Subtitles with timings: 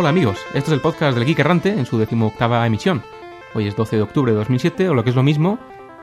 [0.00, 3.02] Hola amigos, este es el podcast del Geek Errante en su decimoctava emisión.
[3.54, 5.58] Hoy es 12 de octubre de 2007, o lo que es lo mismo,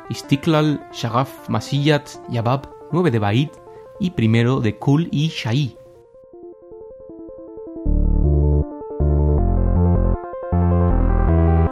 [0.07, 3.49] Istiklal, Shagaf, Masiyat, Yabab, 9 de Ba'id
[3.99, 5.75] y primero de Kul y Shai.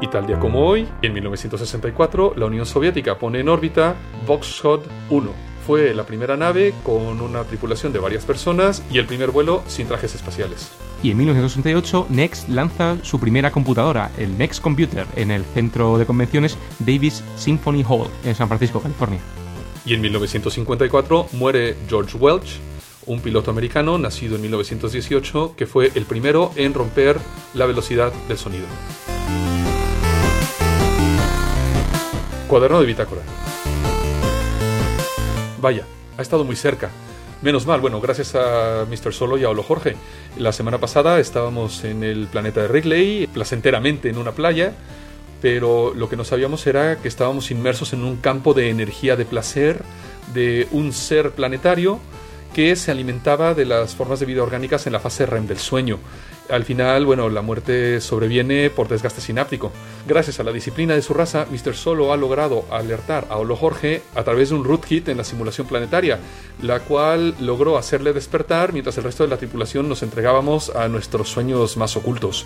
[0.02, 3.94] Y tal día como hoy, en 1964, la Unión Soviética pone en órbita
[4.26, 5.30] Voskhod 1.
[5.68, 9.88] Fue la primera nave con una tripulación de varias personas y el primer vuelo sin
[9.88, 10.85] trajes espaciales.
[11.06, 16.08] Y en 1968, Next lanza su primera computadora, el Next Computer, en el centro de
[16.08, 19.20] convenciones Davis Symphony Hall, en San Francisco, California.
[19.86, 22.60] Y en 1954 muere George Welch,
[23.06, 27.20] un piloto americano nacido en 1918 que fue el primero en romper
[27.54, 28.66] la velocidad del sonido.
[32.48, 33.22] Cuaderno de bitácora.
[35.62, 35.86] Vaya,
[36.18, 36.90] ha estado muy cerca.
[37.46, 39.14] Menos mal, bueno, gracias a Mr.
[39.14, 39.96] Solo y a Olo Jorge.
[40.36, 44.74] La semana pasada estábamos en el planeta de Wrigley, placenteramente en una playa,
[45.44, 49.26] pero lo que no sabíamos era que estábamos inmersos en un campo de energía de
[49.26, 49.84] placer
[50.34, 52.00] de un ser planetario
[52.56, 56.00] que se alimentaba de las formas de vida orgánicas en la fase REM del sueño.
[56.50, 59.72] Al final, bueno, la muerte sobreviene por desgaste sináptico.
[60.08, 61.76] Gracias a la disciplina de su raza, Mr.
[61.76, 65.66] Solo ha logrado alertar a Olo Jorge a través de un rootkit en la simulación
[65.66, 66.20] planetaria,
[66.62, 71.30] la cual logró hacerle despertar mientras el resto de la tripulación nos entregábamos a nuestros
[71.30, 72.46] sueños más ocultos.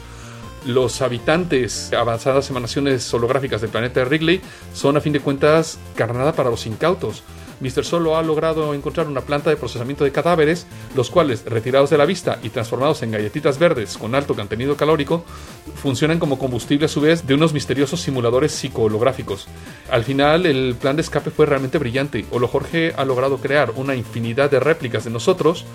[0.65, 4.41] Los habitantes, avanzadas emanaciones holográficas del planeta de Wrigley,
[4.73, 7.23] son a fin de cuentas carnada para los incautos.
[7.61, 7.83] Mr.
[7.83, 10.65] Solo ha logrado encontrar una planta de procesamiento de cadáveres,
[10.95, 15.25] los cuales, retirados de la vista y transformados en galletitas verdes con alto contenido calórico,
[15.75, 19.47] funcionan como combustible a su vez de unos misteriosos simuladores psicoholográficos.
[19.91, 22.25] Al final, el plan de escape fue realmente brillante.
[22.31, 25.65] Olo Jorge ha logrado crear una infinidad de réplicas de nosotros,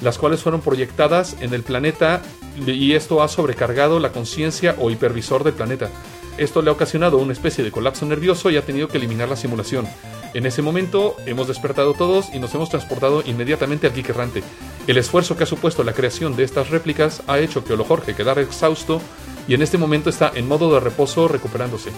[0.00, 2.22] las cuales fueron proyectadas en el planeta
[2.66, 5.90] y esto ha sobrecargado la conciencia o hipervisor del planeta.
[6.38, 9.36] Esto le ha ocasionado una especie de colapso nervioso y ha tenido que eliminar la
[9.36, 9.86] simulación.
[10.32, 14.42] En ese momento hemos despertado todos y nos hemos transportado inmediatamente al Geek Errante.
[14.86, 18.14] El esfuerzo que ha supuesto la creación de estas réplicas ha hecho que Olo Jorge
[18.14, 19.00] quedara exhausto
[19.48, 21.90] y en este momento está en modo de reposo recuperándose.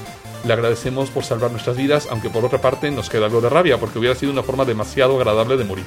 [0.44, 3.78] Le agradecemos por salvar nuestras vidas, aunque por otra parte nos queda algo de rabia
[3.78, 5.86] porque hubiera sido una forma demasiado agradable de morir.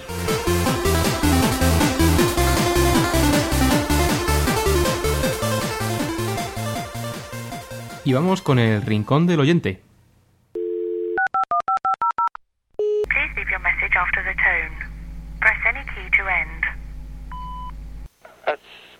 [8.05, 9.81] Y vamos con el rincón del oyente.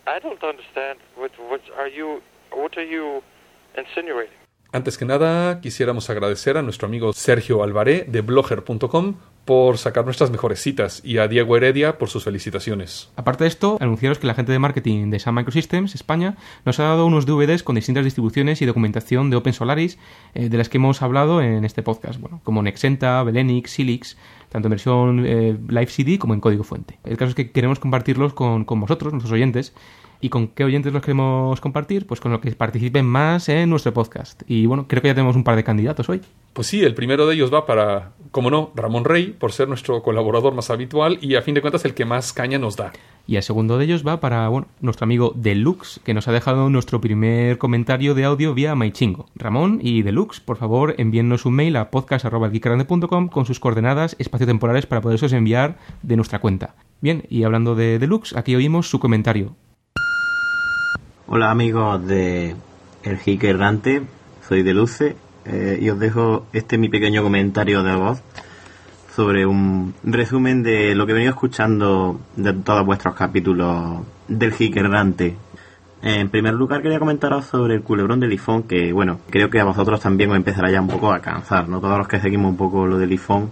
[0.08, 1.00] I don't understand.
[1.18, 2.22] What, what are you?
[2.52, 3.22] What are you
[3.76, 4.45] insinuating?
[4.76, 9.14] Antes que nada, quisiéramos agradecer a nuestro amigo Sergio Alvaré de blogger.com
[9.46, 13.10] por sacar nuestras mejores citas y a Diego Heredia por sus felicitaciones.
[13.16, 16.84] Aparte de esto, anunciaros que la gente de marketing de Sun Microsystems España nos ha
[16.84, 19.98] dado unos DVDs con distintas distribuciones y documentación de Open Solaris
[20.34, 24.18] eh, de las que hemos hablado en este podcast, bueno, como Nexenta, Belenix, Silix,
[24.50, 27.00] tanto en versión eh, live CD como en código fuente.
[27.06, 29.74] El caso es que queremos compartirlos con, con vosotros, nuestros oyentes,
[30.26, 32.08] ¿Y con qué oyentes los queremos compartir?
[32.08, 34.42] Pues con los que participen más en nuestro podcast.
[34.48, 36.20] Y bueno, creo que ya tenemos un par de candidatos hoy.
[36.52, 40.02] Pues sí, el primero de ellos va para, como no, Ramón Rey, por ser nuestro
[40.02, 42.92] colaborador más habitual y a fin de cuentas el que más caña nos da.
[43.28, 46.72] Y el segundo de ellos va para bueno, nuestro amigo Deluxe, que nos ha dejado
[46.72, 49.28] nuestro primer comentario de audio vía MyChingo.
[49.36, 55.02] Ramón y Deluxe, por favor, envíennos un mail a podcast.geekgrande.com con sus coordenadas espaciotemporales para
[55.02, 56.74] poderlos enviar de nuestra cuenta.
[57.00, 59.56] Bien, y hablando de Deluxe, aquí oímos su comentario.
[61.28, 62.56] Hola amigos de
[63.02, 64.04] El Geek Errante,
[64.48, 65.16] soy de Luce
[65.46, 68.22] eh, y os dejo este mi pequeño comentario de voz
[69.16, 74.78] sobre un resumen de lo que he venido escuchando de todos vuestros capítulos del Geek
[74.78, 75.36] Errante.
[76.04, 79.66] En primer lugar quería comentaros sobre el culebrón del iPhone que bueno, creo que a
[79.66, 81.80] vosotros también os empezará ya un poco a cansar, ¿no?
[81.80, 83.50] Todos los que seguimos un poco lo del iPhone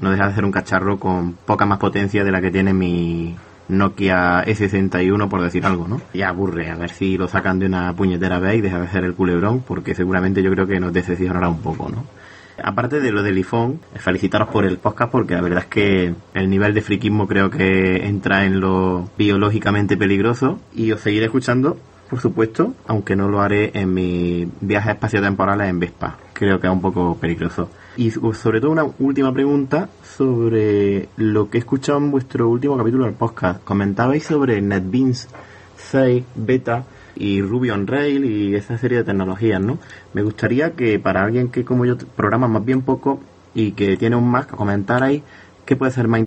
[0.00, 3.36] no deja de ser un cacharro con poca más potencia de la que tiene mi
[3.70, 6.00] Nokia S61 por decir algo, ¿no?
[6.14, 9.04] Ya aburre, a ver si lo sacan de una puñetera vez y deja de ser
[9.04, 12.04] el culebrón, porque seguramente yo creo que nos decepcionará un poco, ¿no?
[12.62, 16.50] Aparte de lo del iPhone, felicitaros por el podcast porque la verdad es que el
[16.50, 21.78] nivel de friquismo creo que entra en lo biológicamente peligroso y os seguiré escuchando,
[22.10, 26.18] por supuesto, aunque no lo haré en mis viajes espaciotemporales en Vespa.
[26.34, 27.70] Creo que es un poco peligroso.
[27.96, 29.88] Y sobre todo una última pregunta
[30.20, 33.64] sobre lo que he escuchado en vuestro último capítulo del podcast.
[33.64, 35.28] Comentabais sobre NetBeans
[35.78, 36.84] 6 beta
[37.16, 39.78] y Ruby on Rail y esa serie de tecnologías, ¿no?
[40.12, 43.18] Me gustaría que para alguien que como yo programa más bien poco
[43.54, 45.22] y que tiene un Mac, comentarais
[45.64, 46.26] qué puede ser más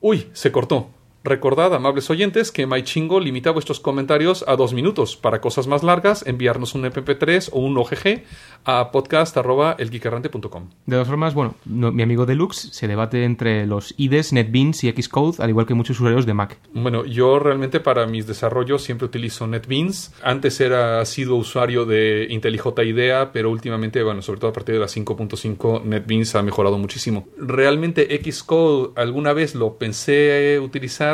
[0.00, 0.88] Uy, se cortó.
[1.26, 5.16] Recordad, amables oyentes, que MyChingo limita vuestros comentarios a dos minutos.
[5.16, 8.22] Para cosas más largas, enviarnos un MP3 o un OGG
[8.66, 10.68] a podcast.elgeekerrante.com.
[10.86, 14.92] De todas formas, bueno, no- mi amigo Deluxe se debate entre los IDEs, NetBeans y
[14.92, 16.58] Xcode, al igual que muchos usuarios de Mac.
[16.74, 20.14] Bueno, yo realmente para mis desarrollos siempre utilizo NetBeans.
[20.22, 24.80] Antes era sido usuario de IntelliJ IDEA, pero últimamente, bueno, sobre todo a partir de
[24.82, 27.28] la 5.5, NetBeans ha mejorado muchísimo.
[27.38, 31.13] Realmente Xcode alguna vez lo pensé utilizar,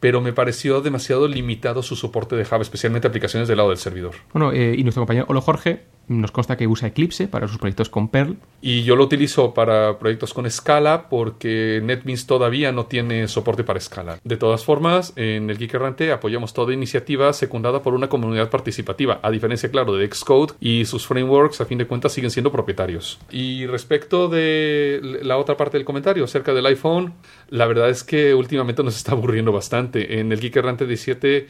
[0.00, 4.14] pero me pareció demasiado limitado su soporte de Java, especialmente aplicaciones del lado del servidor.
[4.32, 7.88] Bueno, eh, y nuestro compañero Olo Jorge nos consta que usa Eclipse para sus proyectos
[7.88, 8.36] con Perl.
[8.60, 13.80] Y yo lo utilizo para proyectos con Scala porque NetBeans todavía no tiene soporte para
[13.80, 14.18] Scala.
[14.24, 19.20] De todas formas, en el Geek Errante apoyamos toda iniciativa secundada por una comunidad participativa,
[19.22, 23.18] a diferencia, claro, de Xcode y sus frameworks, a fin de cuentas, siguen siendo propietarios.
[23.30, 27.14] Y respecto de la otra parte del comentario acerca del iPhone,
[27.50, 30.18] la verdad es que últimamente nos está aburriendo bastante.
[30.18, 31.46] En el Geek Errante 17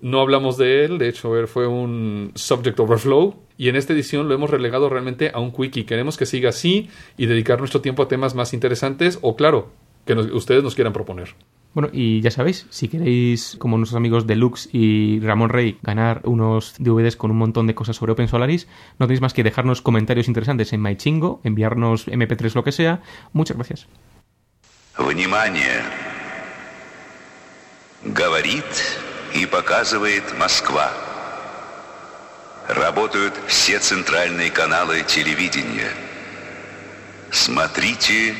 [0.00, 4.28] no hablamos de él, de hecho él fue un Subject Overflow y en esta edición
[4.28, 5.84] lo hemos relegado realmente a un quickie.
[5.86, 9.70] Queremos que siga así y dedicar nuestro tiempo a temas más interesantes o claro,
[10.04, 11.34] que nos- ustedes nos quieran proponer.
[11.74, 16.74] Bueno, y ya sabéis, si queréis, como nuestros amigos Deluxe y Ramón Rey, ganar unos
[16.78, 18.68] DVDs con un montón de cosas sobre Open Solaris,
[18.98, 23.00] no tenéis más que dejarnos comentarios interesantes en MyChingo, enviarnos MP3 lo que sea.
[23.32, 23.86] Muchas gracias.
[24.98, 25.80] Внимание!
[28.04, 28.64] Говорит
[29.33, 30.91] И показывает Москва.
[32.67, 35.91] Работают все центральные каналы телевидения.
[37.31, 38.35] Смотрите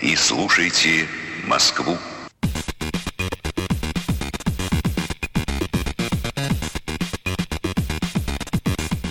[0.00, 1.06] и слушайте
[1.46, 1.96] Москву.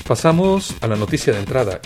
[0.06, 1.82] Pasamos a la noticia de entrada.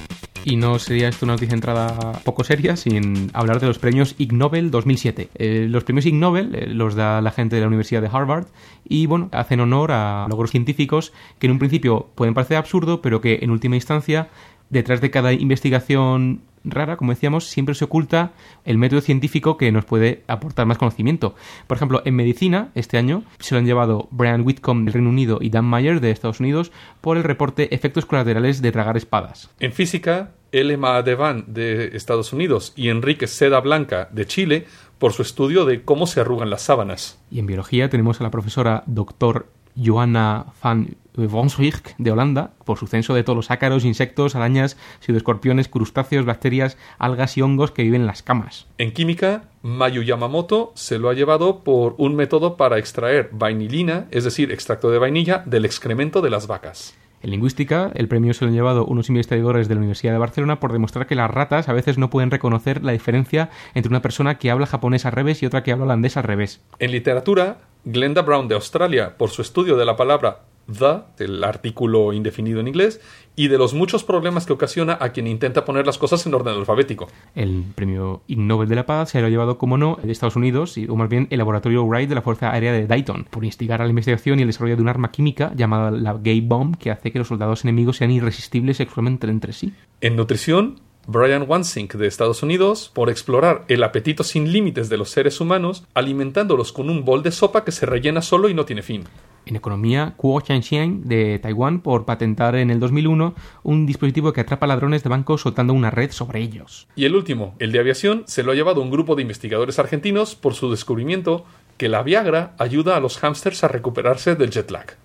[0.49, 4.31] Y no sería esto una noticia entrada poco seria sin hablar de los premios Ig
[4.31, 5.29] Nobel 2007.
[5.35, 8.45] Eh, los premios Ig Nobel eh, los da la gente de la Universidad de Harvard
[8.87, 13.19] y, bueno, hacen honor a logros científicos que en un principio pueden parecer absurdo, pero
[13.19, 14.29] que en última instancia,
[14.69, 18.31] detrás de cada investigación rara, como decíamos, siempre se oculta
[18.65, 21.35] el método científico que nos puede aportar más conocimiento.
[21.67, 25.39] Por ejemplo, en medicina, este año, se lo han llevado Brian Whitcomb del Reino Unido
[25.41, 26.71] y Dan Mayer de Estados Unidos
[27.01, 29.49] por el reporte Efectos colaterales de tragar espadas.
[29.59, 34.65] En física, Elema Devan de Estados Unidos y Enrique Seda Blanca de Chile
[34.97, 37.19] por su estudio de cómo se arrugan las sábanas.
[37.29, 42.87] Y en biología tenemos a la profesora doctor Johanna van Wonswijk de Holanda por su
[42.87, 48.01] censo de todos los ácaros, insectos, arañas, pseudoescorpiones, crustáceos, bacterias, algas y hongos que viven
[48.01, 48.67] en las camas.
[48.77, 54.23] En química, Mayu Yamamoto se lo ha llevado por un método para extraer vainilina, es
[54.23, 56.95] decir, extracto de vainilla, del excremento de las vacas.
[57.21, 60.59] En lingüística, el premio se lo han llevado unos investigadores de la Universidad de Barcelona
[60.59, 64.37] por demostrar que las ratas a veces no pueden reconocer la diferencia entre una persona
[64.37, 66.61] que habla japonés al revés y otra que habla holandés al revés.
[66.79, 70.41] En literatura, Glenda Brown de Australia, por su estudio de la palabra
[70.71, 73.01] the, el artículo indefinido en inglés,
[73.35, 76.55] y de los muchos problemas que ocasiona a quien intenta poner las cosas en orden
[76.55, 77.07] alfabético.
[77.35, 80.35] El premio Ig Nobel de la Paz se lo ha llevado, como no, de Estados
[80.35, 83.45] Unidos, y- o más bien el laboratorio Wright de la Fuerza Aérea de Dayton, por
[83.45, 86.77] instigar a la investigación y el desarrollo de un arma química llamada la Gay Bomb
[86.77, 89.73] que hace que los soldados enemigos sean irresistibles sexualmente entre sí.
[90.01, 95.09] En nutrición, Brian Wansink de Estados Unidos, por explorar el apetito sin límites de los
[95.09, 98.81] seres humanos, alimentándolos con un bol de sopa que se rellena solo y no tiene
[98.81, 99.05] fin.
[99.45, 103.33] En economía, Kuo Qianxian de Taiwán por patentar en el 2001
[103.63, 106.89] un dispositivo que atrapa ladrones de bancos soltando una red sobre ellos.
[106.97, 110.35] Y el último, el de aviación, se lo ha llevado un grupo de investigadores argentinos
[110.35, 111.45] por su descubrimiento
[111.77, 114.97] que la Viagra ayuda a los hámsters a recuperarse del jet lag.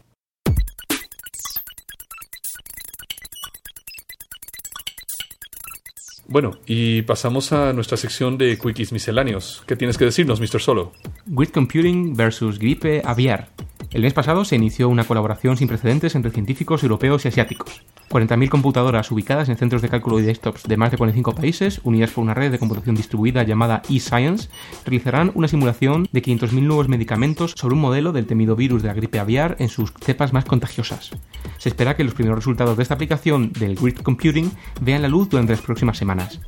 [6.32, 9.62] Bueno, y pasamos a nuestra sección de quickies misceláneos.
[9.66, 10.62] ¿Qué tienes que decirnos, Mr.
[10.62, 10.94] Solo?
[11.26, 13.50] Grid Computing versus gripe aviar.
[13.92, 17.84] El mes pasado se inició una colaboración sin precedentes entre científicos europeos y asiáticos.
[18.08, 22.10] 40.000 computadoras ubicadas en centros de cálculo y desktops de más de 45 países, unidas
[22.10, 24.48] por una red de computación distribuida llamada eScience,
[24.86, 28.94] realizarán una simulación de 500.000 nuevos medicamentos sobre un modelo del temido virus de la
[28.94, 31.10] gripe aviar en sus cepas más contagiosas.
[31.58, 35.28] Se espera que los primeros resultados de esta aplicación del Grid Computing vean la luz
[35.28, 36.40] durante las próximas semanas.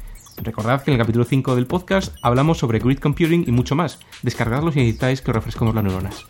[0.42, 4.00] Recordad que en el capítulo 5 del podcast hablamos sobre Grid Computing y mucho más.
[4.22, 6.26] Descargadlo si necesitáis que os refresquemos las neuronas.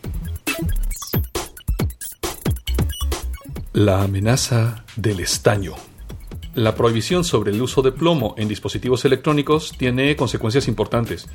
[3.75, 5.75] La amenaza del estaño.
[6.55, 11.27] La prohibición sobre el uso de plomo en dispositivos electrónicos tiene consecuencias importantes.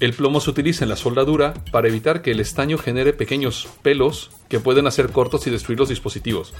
[0.00, 4.30] El plomo se utiliza en la soldadura para evitar que el estaño genere pequeños pelos
[4.48, 6.54] que pueden hacer cortos y destruir los dispositivos.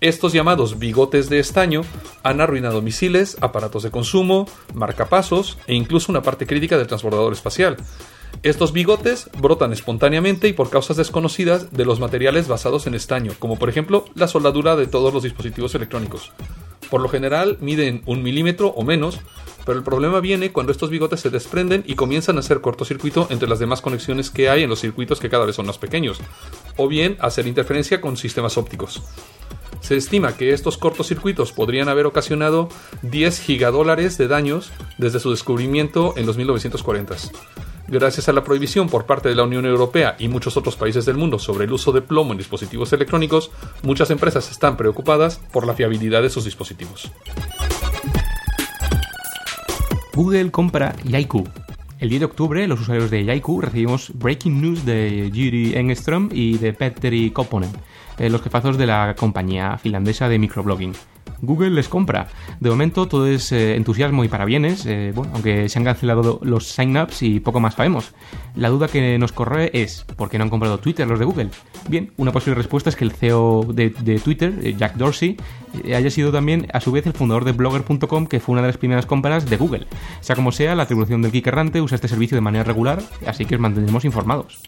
[0.00, 1.82] Estos llamados bigotes de estaño
[2.22, 7.76] han arruinado misiles, aparatos de consumo, marcapasos e incluso una parte crítica del transbordador espacial.
[8.42, 13.58] Estos bigotes brotan espontáneamente y por causas desconocidas de los materiales basados en estaño, como
[13.58, 16.32] por ejemplo la soldadura de todos los dispositivos electrónicos.
[16.90, 19.20] Por lo general miden un milímetro o menos,
[19.64, 23.48] pero el problema viene cuando estos bigotes se desprenden y comienzan a hacer cortocircuito entre
[23.48, 26.18] las demás conexiones que hay en los circuitos que cada vez son más pequeños,
[26.76, 29.02] o bien hacer interferencia con sistemas ópticos.
[29.80, 32.68] Se estima que estos cortocircuitos podrían haber ocasionado
[33.02, 37.32] 10 gigadólares de daños desde su descubrimiento en los 1940s.
[37.90, 41.16] Gracias a la prohibición por parte de la Unión Europea y muchos otros países del
[41.16, 43.50] mundo sobre el uso de plomo en dispositivos electrónicos,
[43.82, 47.10] muchas empresas están preocupadas por la fiabilidad de sus dispositivos.
[50.14, 51.48] Google compra Yaiku.
[51.98, 56.58] El 10 de octubre, los usuarios de Yaiku recibimos breaking news de Jiri Engström y
[56.58, 57.72] de Petteri Kopponen,
[58.20, 60.92] eh, los jefazos de la compañía finlandesa de microblogging.
[61.42, 62.28] Google les compra.
[62.60, 66.66] De momento todo es eh, entusiasmo y parabienes, eh, bueno, aunque se han cancelado los
[66.68, 68.12] sign-ups y poco más sabemos.
[68.56, 71.48] La duda que nos corre es, ¿por qué no han comprado Twitter los de Google?
[71.88, 73.90] Bien, una posible respuesta es que el CEO de,
[74.22, 75.36] Twitter, Jack Dorsey,
[75.94, 78.76] haya sido también a su vez el fundador de blogger.com, que fue una de las
[78.76, 79.86] primeras compras de Google.
[80.20, 83.54] Sea como sea, la tribulación del Errante usa este servicio de manera regular, así que
[83.54, 84.60] os mantendremos informados.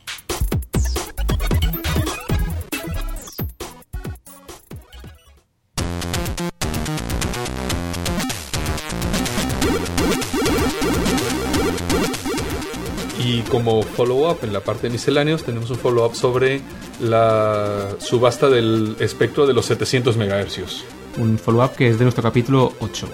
[13.52, 16.62] Como follow-up en la parte de misceláneos tenemos un follow-up sobre
[17.02, 20.84] la subasta del espectro de los 700 MHz.
[21.18, 23.10] Un follow-up que es de nuestro capítulo 8.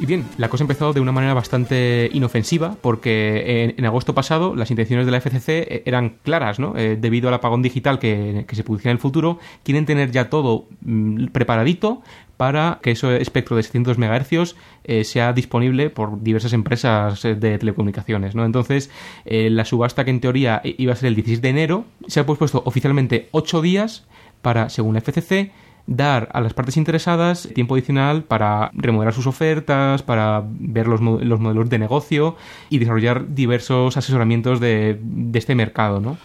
[0.00, 4.72] Y bien, la cosa empezó de una manera bastante inofensiva porque en, agosto pasado las
[4.72, 6.76] intenciones de la FCC eran claras, ¿no?
[6.76, 10.64] Eh, debido al apagón digital que, se produciría en el futuro, quieren tener ya todo
[10.80, 12.02] mm, preparadito
[12.40, 17.58] para que ese espectro de 700 MHz eh, sea disponible por diversas empresas eh, de
[17.58, 18.46] telecomunicaciones, ¿no?
[18.46, 18.90] Entonces,
[19.26, 22.24] eh, la subasta que en teoría iba a ser el 16 de enero se ha
[22.24, 24.06] pospuesto oficialmente 8 días
[24.40, 25.52] para, según la FCC,
[25.86, 31.40] dar a las partes interesadas tiempo adicional para remodelar sus ofertas, para ver los, los
[31.40, 32.36] modelos de negocio
[32.70, 36.16] y desarrollar diversos asesoramientos de, de este mercado, ¿no?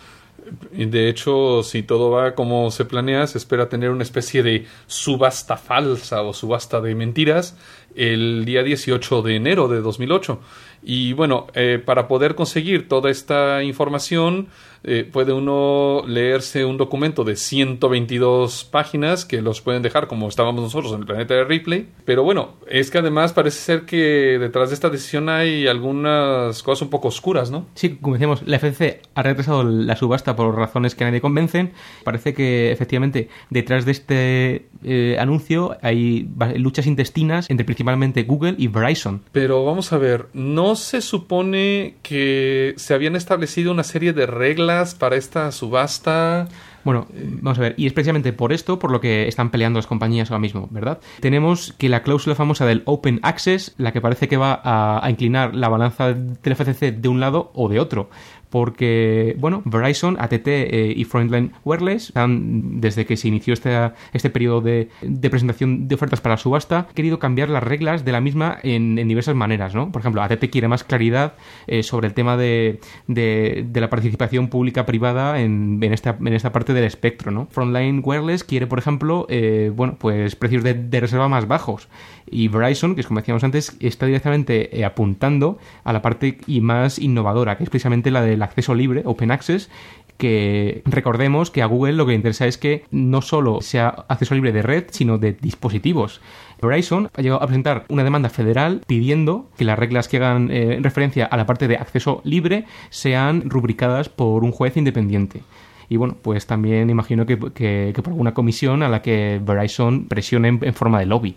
[0.72, 5.58] De hecho, si todo va como se planea, se espera tener una especie de subasta
[5.58, 7.58] falsa o subasta de mentiras
[7.96, 10.40] el día 18 de enero de 2008.
[10.84, 14.50] Y bueno, eh, para poder conseguir toda esta información,
[14.88, 20.62] eh, puede uno leerse un documento de 122 páginas que los pueden dejar como estábamos
[20.62, 21.88] nosotros en el planeta de Ripley.
[22.06, 26.84] Pero bueno, es que además parece ser que detrás de esta decisión hay algunas cosas
[26.84, 27.66] un poco oscuras, ¿no?
[27.74, 31.74] Sí, como decíamos, la FCC ha retrasado la subasta por razones que a nadie convencen.
[32.04, 38.68] Parece que efectivamente detrás de este eh, anuncio hay luchas intestinas entre principalmente Google y
[38.68, 39.24] Verizon.
[39.32, 44.75] Pero vamos a ver, ¿no se supone que se habían establecido una serie de reglas
[45.00, 46.48] para esta subasta?
[46.84, 47.08] Bueno,
[47.42, 50.30] vamos a ver, y es precisamente por esto por lo que están peleando las compañías
[50.30, 51.00] ahora mismo, ¿verdad?
[51.20, 55.10] Tenemos que la cláusula famosa del Open Access, la que parece que va a, a
[55.10, 58.12] inclinar la balanza del FCC de un lado o de otro.
[58.50, 64.30] Porque, bueno, Verizon, ATT eh, y Frontline Wireless han, desde que se inició este, este
[64.30, 68.22] periodo de, de presentación de ofertas para la subasta, querido cambiar las reglas de la
[68.22, 69.92] misma en, en diversas maneras, ¿no?
[69.92, 71.34] Por ejemplo, ATT quiere más claridad
[71.68, 76.74] eh, sobre el tema de, de, la participación pública-privada en, en, esta, en esta parte
[76.74, 77.48] del espectro, ¿no?
[77.52, 81.90] Frontline Wireless quiere, por ejemplo, eh, bueno, pues precios de reserva más bajos.
[82.30, 86.62] Y Verizon, que es como decíamos antes, está directamente eh, apuntando a la parte y
[86.62, 89.70] más innovadora, que es precisamente la del acceso libre, Open Access,
[90.18, 94.34] que recordemos que a Google lo que le interesa es que no solo sea acceso
[94.34, 96.22] libre de red, sino de dispositivos.
[96.62, 100.80] Verizon ha llegado a presentar una demanda federal pidiendo que las reglas que hagan eh,
[100.82, 105.42] referencia a la parte de acceso libre sean rubricadas por un juez independiente.
[105.90, 110.74] Y bueno, pues también imagino que, por alguna comisión a la que Verizon presione en
[110.74, 111.36] forma de lobby.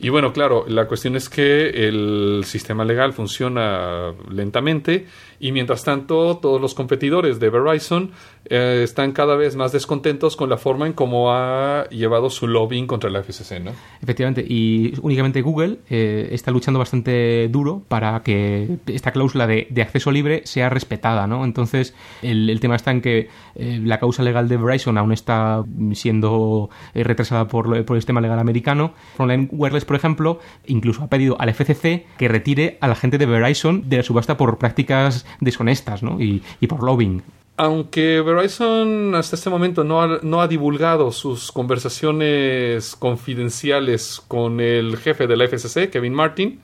[0.00, 5.06] Y bueno, claro, la cuestión es que el sistema legal funciona lentamente
[5.40, 8.10] y mientras tanto todos los competidores de Verizon
[8.46, 12.86] eh, están cada vez más descontentos con la forma en cómo ha llevado su lobbying
[12.86, 13.72] contra la FCC, ¿no?
[14.02, 20.10] Efectivamente, y únicamente Google eh, está luchando bastante duro para que esta cláusula de, acceso
[20.10, 21.44] libre sea respetada, ¿no?
[21.44, 26.70] Entonces, el, tema está en que eh, la causa legal de Verizon aún está siendo
[26.94, 28.92] eh, retrasada por, por, el sistema legal americano.
[29.16, 33.26] Frontline Wireless, por ejemplo, incluso ha pedido al FCC que retire a la gente de
[33.26, 36.20] Verizon de la subasta por prácticas deshonestas, ¿no?
[36.20, 37.22] Y, y por lobbying.
[37.56, 44.96] Aunque Verizon hasta este momento no ha, no ha, divulgado sus conversaciones confidenciales con el
[44.96, 46.60] jefe de la FCC, Kevin Martin,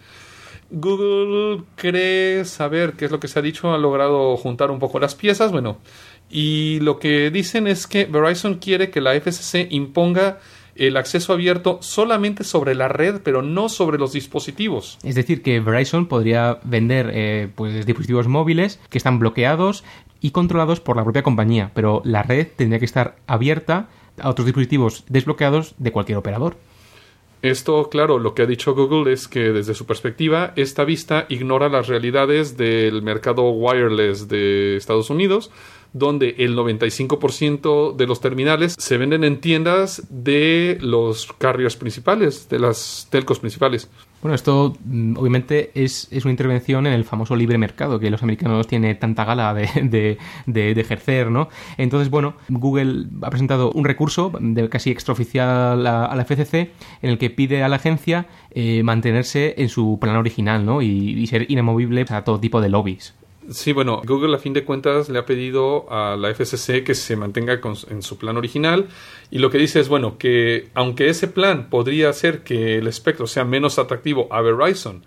[0.71, 5.01] Google cree saber qué es lo que se ha dicho, ha logrado juntar un poco
[5.01, 5.79] las piezas, bueno,
[6.31, 10.39] y lo que dicen es que Verizon quiere que la FCC imponga
[10.77, 14.99] el acceso abierto solamente sobre la red, pero no sobre los dispositivos.
[15.03, 19.85] Es decir, que Verizon podría vender eh, pues, dispositivos móviles que están bloqueados
[20.21, 23.89] y controlados por la propia compañía, pero la red tendría que estar abierta
[24.21, 26.57] a otros dispositivos desbloqueados de cualquier operador.
[27.43, 31.69] Esto, claro, lo que ha dicho Google es que desde su perspectiva, esta vista ignora
[31.69, 35.51] las realidades del mercado wireless de Estados Unidos,
[35.95, 42.59] donde el 95% de los terminales se venden en tiendas de los carriers principales, de
[42.59, 43.89] las telcos principales.
[44.21, 48.23] Bueno, esto mm, obviamente es, es, una intervención en el famoso libre mercado que los
[48.23, 51.49] americanos tienen tanta gala de, de, ejercer, ¿no?
[51.79, 56.73] Entonces, bueno, Google ha presentado un recurso de casi extraoficial a, a la FCC
[57.03, 60.83] en el que pide a la agencia eh, mantenerse en su plan original, ¿no?
[60.83, 63.15] Y, y ser inamovible a todo tipo de lobbies.
[63.51, 67.15] Sí, bueno, Google a fin de cuentas le ha pedido a la FCC que se
[67.15, 67.61] mantenga
[67.91, 68.89] en su plan original
[69.31, 73.27] y lo que dice es, bueno, que aunque ese plan podría hacer que el espectro
[73.27, 75.05] sea menos atractivo a Verizon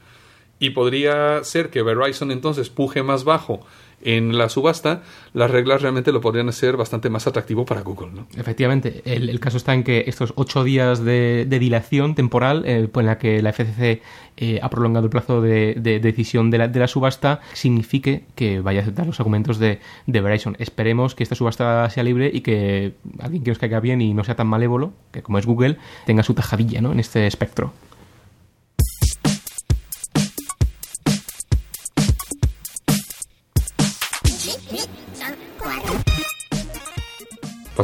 [0.60, 3.65] y podría ser que Verizon entonces puje más bajo
[4.01, 5.01] en la subasta,
[5.34, 8.12] las reglas realmente lo podrían hacer bastante más atractivo para Google.
[8.13, 8.27] ¿no?
[8.38, 12.89] Efectivamente, el, el, caso está en que estos ocho días de, de dilación temporal eh,
[12.94, 14.01] en la que la FCC
[14.38, 18.25] eh, ha prolongado el plazo de, de, de decisión de la, de la, subasta signifique
[18.36, 20.56] que vaya a aceptar los argumentos de, Verizon.
[20.60, 24.24] Esperemos que esta subasta sea libre y que alguien que nos caiga bien y no
[24.24, 26.92] sea tan malévolo, que como es Google, tenga su tajadilla ¿no?
[26.92, 27.74] en este espectro.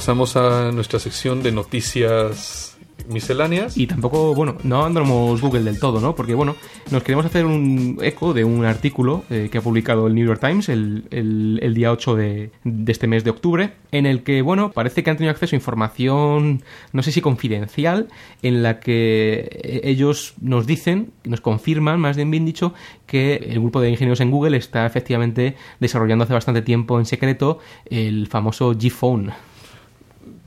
[0.04, 3.78] Pasamos a nuestra sección de noticias misceláneas.
[3.78, 6.14] Y tampoco, bueno, no abandonamos Google del todo, ¿no?
[6.14, 6.58] Porque, bueno,
[6.92, 10.42] nos queremos hacer un eco de un artículo eh, que ha publicado el New York
[10.42, 12.52] Times el, el, día 8 de,
[12.86, 16.64] este mes de octubre, en el que, bueno, parece que han tenido acceso a información,
[16.92, 18.10] no sé si confidencial,
[18.42, 22.74] en la que ellos nos dicen, nos confirman, más bien bien dicho,
[23.06, 27.60] que el grupo de ingenieros en Google está efectivamente desarrollando hace bastante tiempo en secreto
[27.86, 29.32] el famoso G-Phone.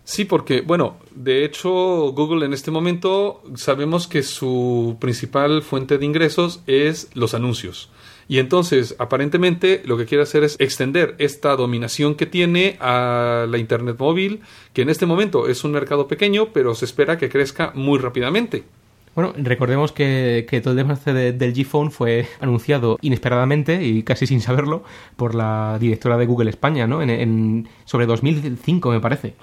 [0.06, 1.68] Sí, porque, bueno, de hecho,
[2.12, 7.90] Google en este momento sabemos que su principal fuente de ingresos es los anuncios.
[8.28, 13.58] Y entonces, aparentemente, lo que quiere hacer es extender esta dominación que tiene a la
[13.58, 14.42] Internet móvil,
[14.72, 18.62] que en este momento es un mercado pequeño, pero se espera que crezca muy rápidamente.
[19.16, 24.28] Bueno, recordemos que, que todo el desastre de, del G-Phone fue anunciado inesperadamente y casi
[24.28, 24.84] sin saberlo
[25.16, 27.02] por la directora de Google España, ¿no?
[27.02, 29.34] En, en, sobre 2005, me parece.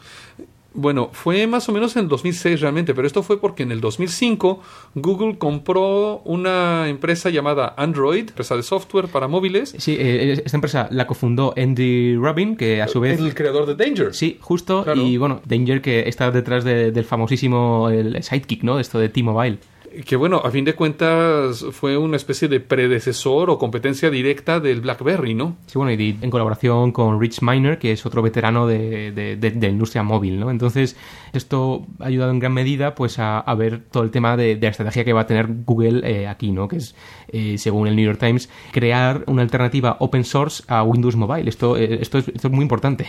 [0.74, 4.62] Bueno, fue más o menos en 2006 realmente, pero esto fue porque en el 2005
[4.96, 9.76] Google compró una empresa llamada Android, empresa de software para móviles.
[9.78, 13.20] Sí, eh, esta empresa la cofundó Andy Rubin, que a su vez...
[13.20, 14.14] El creador de Danger.
[14.14, 14.84] Sí, justo.
[14.84, 15.02] Claro.
[15.02, 18.80] Y bueno, Danger que está detrás de, del famosísimo el Sidekick, ¿no?
[18.80, 19.60] Esto de T-Mobile
[20.06, 24.82] que bueno, a fin de cuentas fue una especie de predecesor o competencia directa del
[24.82, 25.58] BlackBerry, ¿no?
[25.68, 29.52] Sí, bueno, y en colaboración con Rich Miner, que es otro veterano de, de, de,
[29.52, 30.50] de industria móvil, ¿no?
[30.50, 30.96] Entonces,
[31.34, 34.70] esto ha ayudado en gran medida pues a, a ver todo el tema de, la
[34.70, 36.68] estrategia que va a tener Google eh, aquí, ¿no?
[36.68, 36.96] Que es,
[37.28, 41.50] eh, según el New York Times, crear una alternativa open source a Windows Mobile.
[41.50, 43.08] Esto, eh, esto, es, esto es muy importante.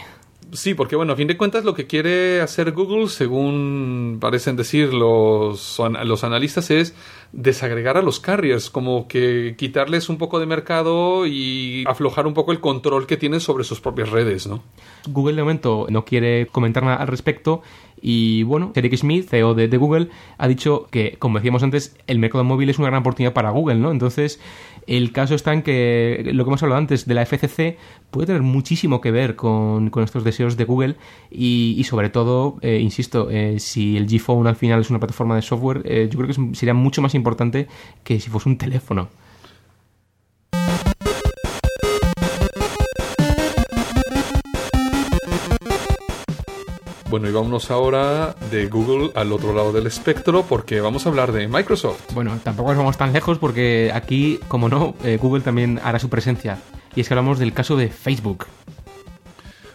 [0.55, 4.95] Sí, porque bueno, a fin de cuentas lo que quiere hacer Google, según parecen decir
[4.95, 6.95] los, los analistas, es
[7.33, 12.53] desagregar a los carriers, como que quitarles un poco de mercado y aflojar un poco
[12.53, 14.63] el control que tienen sobre sus propias redes, ¿no?
[15.09, 17.63] Google de momento no quiere comentar nada al respecto
[18.07, 22.45] y bueno, Eric Smith, CEO de, Google, ha dicho que, como decíamos antes, el mercado
[22.45, 23.91] móvil es una gran oportunidad para Google, ¿no?
[23.91, 24.41] Entonces,
[24.87, 27.77] el caso está en que lo que hemos hablado antes de la FCC
[28.11, 30.97] puede tener muchísimo que ver con, estos deseos de Google
[31.31, 35.37] y, y sobre todo, eh, insisto, eh, si el G-Phone al final es una plataforma
[35.37, 37.67] de software, eh, yo creo que sería mucho más importante
[38.03, 39.09] que si fuese un teléfono.
[47.15, 51.31] Bueno, y vámonos ahora de Google al otro lado del espectro porque vamos a hablar
[51.31, 52.13] de Microsoft.
[52.13, 56.09] Bueno, tampoco nos vamos tan lejos porque aquí, como no, eh, Google también hará su
[56.09, 56.59] presencia.
[56.97, 58.47] Y es que hablamos del caso de Facebook.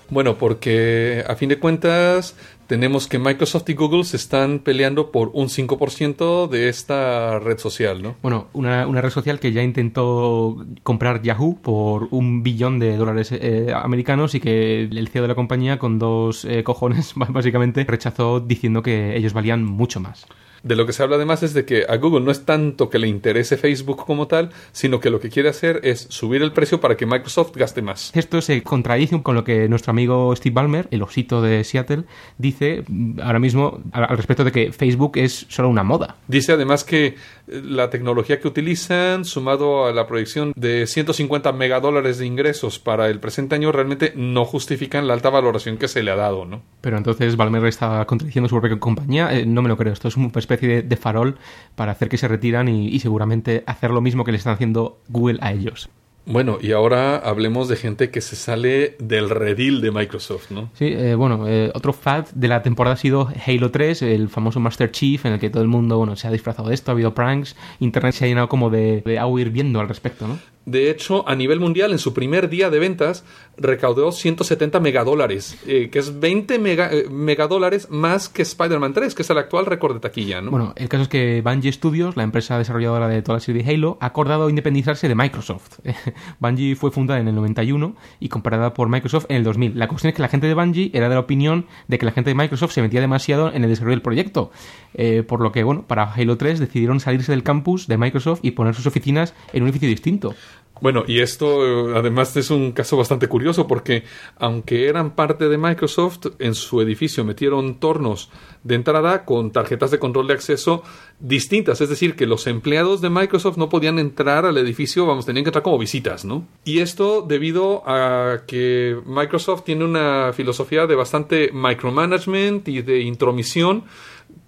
[0.10, 2.36] Bueno, porque a fin de cuentas
[2.70, 8.04] tenemos que Microsoft y Google se están peleando por un 5% de esta red social,
[8.04, 8.16] ¿no?
[8.22, 13.32] Bueno, una, una, red social que ya intentó comprar Yahoo por un billón de dólares
[13.32, 18.40] eh, americanos y que el CEO de la compañía con dos eh, cojones básicamente rechazó
[18.40, 20.28] diciendo que ellos valían mucho más.
[20.64, 23.00] De lo que se habla además es de que a Google no es tanto que
[23.00, 26.82] le interese Facebook como tal, sino que lo que quiere hacer es subir el precio
[26.82, 28.12] para que Microsoft gaste más.
[28.14, 32.04] Esto se contradice con lo que nuestro amigo Steve Ballmer, el osito de Seattle,
[32.38, 36.18] dice mm, ahora mismo al respecto de que Facebook es solo una moda.
[36.28, 37.16] Dice además que eh,
[37.48, 43.20] la tecnología que utilizan, sumado a la proyección de 150 megadólares de ingresos para el
[43.20, 46.62] presente año, realmente no justifican la alta valoración que se le ha dado, ¿no?
[46.82, 49.34] Pero entonces Ballmer está contradiciendo su propia compañía.
[49.38, 49.94] Eh, no me lo creo.
[49.94, 51.38] Esto es una especie de, de farol
[51.76, 55.00] para hacer que se retiran y, y seguramente hacer lo mismo que le están haciendo
[55.08, 55.90] Google a ellos.
[56.26, 60.70] Bueno, y ahora hablemos de gente que se sale del redil de Microsoft, ¿no?
[60.74, 64.60] Sí, eh, bueno, eh, otro fad de la temporada ha sido Halo 3, el famoso
[64.60, 66.94] Master Chief, en el que todo el mundo bueno, se ha disfrazado de esto, ha
[66.94, 70.38] habido pranks, Internet se ha llenado como de, de agua hirviendo al respecto, ¿no?
[70.70, 73.26] De hecho, a nivel mundial, en su primer día de ventas,
[73.58, 79.24] recaudó 170 megadólares, eh, que es 20 mega, eh, megadólares más que Spider-Man 3, que
[79.24, 80.52] es el actual récord de taquilla, ¿no?
[80.52, 83.74] Bueno, el caso es que Bungie Studios, la empresa desarrolladora de toda la serie de
[83.74, 85.80] Halo, ha acordado independizarse de Microsoft.
[86.40, 89.80] Bungie fue fundada en el 91 y comparada por Microsoft en el 2000.
[89.80, 92.12] La cuestión es que la gente de Bungie era de la opinión de que la
[92.12, 94.52] gente de Microsoft se metía demasiado en el desarrollo del proyecto.
[94.94, 98.52] Eh, por lo que, bueno, para Halo 3 decidieron salirse del campus de Microsoft y
[98.52, 100.36] poner sus oficinas en un edificio distinto.
[100.82, 104.04] Bueno, y esto eh, además es un caso bastante curioso porque
[104.38, 108.30] aunque eran parte de Microsoft, en su edificio metieron tornos
[108.64, 110.84] de entrada con tarjetas de control de acceso
[111.20, 115.44] distintas, es decir, que los empleados de Microsoft no podían entrar al edificio, vamos, tenían
[115.44, 116.46] que entrar como visitas, ¿no?
[116.64, 123.84] Y esto debido a que Microsoft tiene una filosofía de bastante micromanagement y de intromisión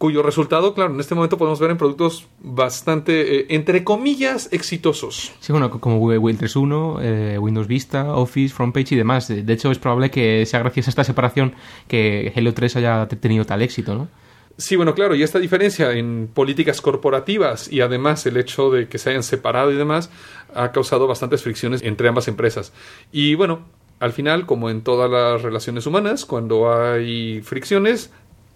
[0.01, 5.31] cuyo resultado, claro, en este momento podemos ver en productos bastante, eh, entre comillas, exitosos.
[5.39, 9.27] Sí, bueno, como Google 3.1, eh, Windows Vista, Office, FrontPage y demás.
[9.27, 11.53] De hecho, es probable que sea gracias a esta separación
[11.87, 14.07] que Halo 3 haya tenido tal éxito, ¿no?
[14.57, 18.97] Sí, bueno, claro, y esta diferencia en políticas corporativas y además el hecho de que
[18.97, 20.09] se hayan separado y demás
[20.55, 22.73] ha causado bastantes fricciones entre ambas empresas.
[23.11, 23.65] Y bueno,
[24.01, 28.11] al final, como en todas las relaciones humanas, cuando hay fricciones,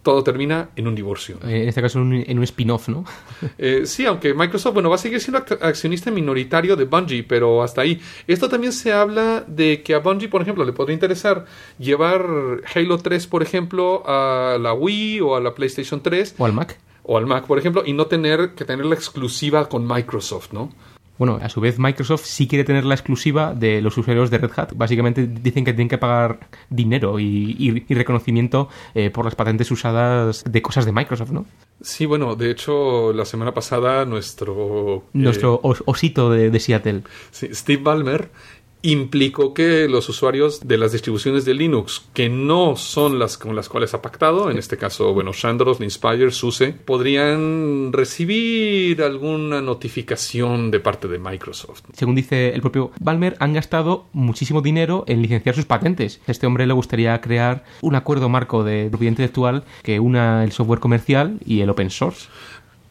[0.06, 1.40] todo termina en un divorcio.
[1.44, 3.04] Eh, en este caso, en un, spin-off, ¿no?
[3.58, 7.82] Eh, sí, aunque Microsoft, bueno, va a seguir siendo accionista minoritario de Bungie, pero hasta
[7.82, 8.00] ahí.
[8.28, 11.46] Esto también se habla de que a Bungie, por ejemplo, le podría interesar
[11.80, 12.24] llevar
[12.74, 16.80] Halo 3, por ejemplo, a la Wii o a la PlayStation 3 o al Mac.
[17.02, 20.72] o al Mac, por ejemplo, y no tener que tener la exclusiva con Microsoft, ¿no?
[21.18, 24.52] Bueno, a su vez Microsoft sí quiere tener la exclusiva de los usuarios de Red
[24.58, 24.74] Hat.
[24.76, 29.72] Básicamente dicen que tienen que pagar dinero y, y- y reconocimiento eh, por las patentes
[29.72, 31.46] usadas de cosas de Microsoft, ¿no?
[31.82, 34.98] Sí, bueno, de hecho, la semana pasada nuestro...
[34.98, 37.02] eh, Nuestro os- osito de, de Seattle.
[37.32, 38.30] Sí, Steve Ballmer
[38.86, 43.68] implicó que los usuarios de las distribuciones de Linux que no son las con las
[43.68, 50.80] cuales ha pactado, en este caso, bueno, Shandros, Linspire, SUSE, podrían recibir alguna notificación de
[50.80, 51.82] parte de Microsoft.
[51.94, 56.22] Según dice el propio Balmer, han gastado muchísimo dinero en licenciar sus patentes.
[56.28, 60.52] A este hombre le gustaría crear un acuerdo marco de propiedad intelectual que una el
[60.52, 62.28] software comercial y el open source.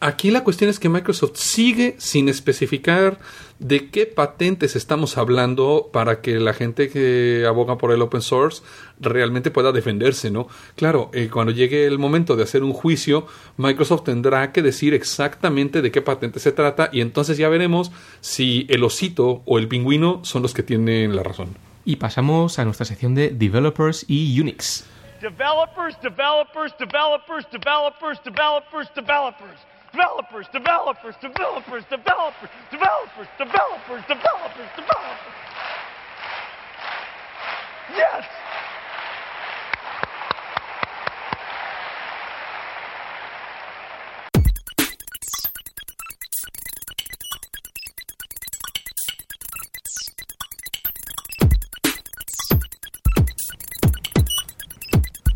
[0.01, 3.17] Aquí la cuestión es que Microsoft sigue sin especificar
[3.59, 8.61] de qué patentes estamos hablando para que la gente que aboga por el open source
[8.99, 10.47] realmente pueda defenderse, ¿no?
[10.75, 15.81] Claro, eh, cuando llegue el momento de hacer un juicio, Microsoft tendrá que decir exactamente
[15.81, 20.19] de qué patente se trata y entonces ya veremos si el osito o el pingüino
[20.25, 21.55] son los que tienen la razón.
[21.85, 24.85] Y pasamos a nuestra sección de Developers y Unix.
[25.21, 28.95] Developers, developers, developers, developers, developers, developers.
[28.95, 34.69] Developers, developers, developers, developers, developers, developers, developers, developers.
[34.75, 35.35] developers.
[37.95, 38.25] Yes!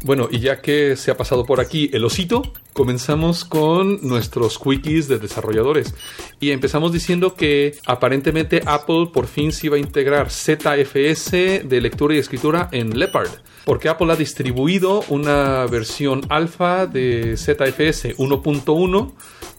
[0.10, 2.42] Bueno, y ya que se ha pasado por aquí el osito,
[2.74, 5.94] comenzamos con nuestros quickies de desarrolladores.
[6.40, 11.30] Y empezamos diciendo que aparentemente Apple por fin se iba a integrar ZFS
[11.64, 13.30] de lectura y escritura en Leopard.
[13.66, 19.12] Porque Apple ha distribuido una versión alfa de ZFS 1.1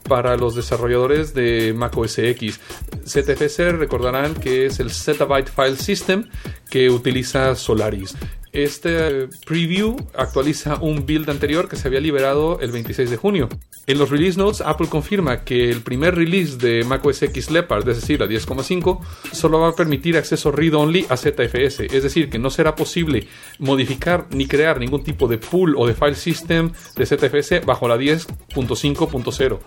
[0.08, 2.58] para los desarrolladores de Mac OS X.
[3.06, 6.28] ZFS recordarán que es el Zettabyte File System
[6.68, 8.16] que utiliza Solaris.
[8.52, 13.48] Este preview actualiza un build anterior que se había liberado el 26 de junio.
[13.86, 18.00] En los release notes, Apple confirma que el primer release de macOS X Leopard, es
[18.00, 19.00] decir, la 10.5,
[19.32, 24.26] solo va a permitir acceso read-only a ZFS, es decir, que no será posible modificar
[24.30, 29.58] ni crear ningún tipo de pool o de file system de ZFS bajo la 10.5.0.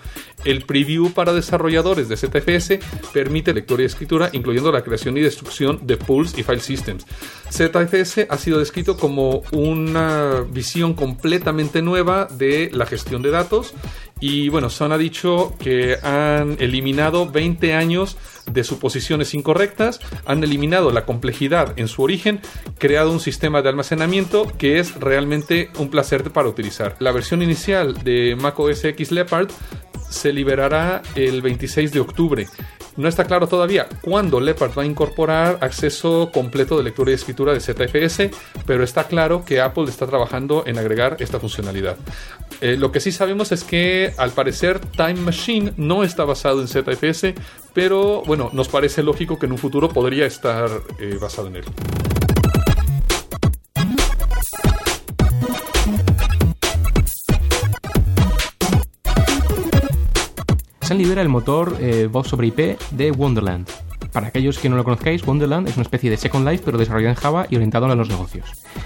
[0.43, 2.79] El preview para desarrolladores de ZFS
[3.13, 7.05] permite lectura y escritura, incluyendo la creación y destrucción de pools y file systems.
[7.53, 13.75] ZFS ha sido descrito como una visión completamente nueva de la gestión de datos
[14.19, 18.17] y bueno, Son ha dicho que han eliminado 20 años
[18.49, 22.39] de suposiciones incorrectas, han eliminado la complejidad en su origen,
[22.79, 26.95] creado un sistema de almacenamiento que es realmente un placer para utilizar.
[26.99, 29.49] La versión inicial de macOS X Leopard
[30.09, 32.47] se liberará el 26 de octubre.
[32.95, 37.53] No está claro todavía cuándo Leopard va a incorporar acceso completo de lectura y escritura
[37.53, 38.29] de ZFS,
[38.65, 41.97] pero está claro que Apple está trabajando en agregar esta funcionalidad.
[42.61, 46.67] Eh, lo que sí sabemos es que al parecer Time Machine no está basado en
[46.67, 47.33] ZFS,
[47.73, 51.65] pero bueno, nos parece lógico que en un futuro podría estar eh, basado en él.
[60.83, 63.69] Se libera el motor eh, voz sobre IP de Wonderland.
[64.13, 67.09] Para aquellos que no lo conozcáis, Wonderland es una especie de Second Life pero desarrollado
[67.09, 68.45] en Java y orientado a los negocios.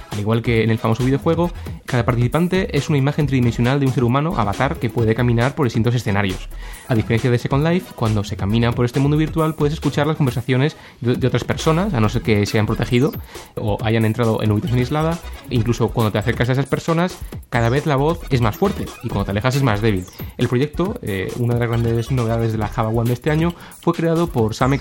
[0.09, 1.51] Al igual que en el famoso videojuego,
[1.85, 5.65] cada participante es una imagen tridimensional de un ser humano, avatar, que puede caminar por
[5.65, 6.47] distintos escenarios.
[6.87, 10.15] A diferencia de Second Life, cuando se camina por este mundo virtual puedes escuchar las
[10.15, 13.11] conversaciones de, otras personas, a no ser que sean protegido
[13.55, 15.19] o hayan entrado en ubicación aislada.
[15.49, 17.17] E incluso cuando te acercas a esas personas,
[17.49, 20.05] cada vez la voz es más fuerte y cuando te alejas es más débil.
[20.37, 23.53] El proyecto, eh, una de las grandes novedades de la Java One de este año,
[23.81, 24.77] fue creado por Sun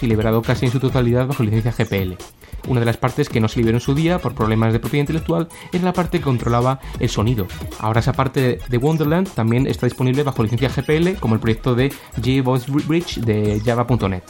[0.00, 2.14] Y liberado casi en su totalidad bajo licencia GPL.
[2.68, 5.02] Una de las partes que no se liberó en su día por problemas de propiedad
[5.02, 7.46] intelectual era la parte que controlaba el sonido.
[7.78, 11.92] Ahora esa parte de Wonderland también está disponible bajo licencia GPL como el proyecto de
[12.16, 14.22] JVoice Bridge de java.net.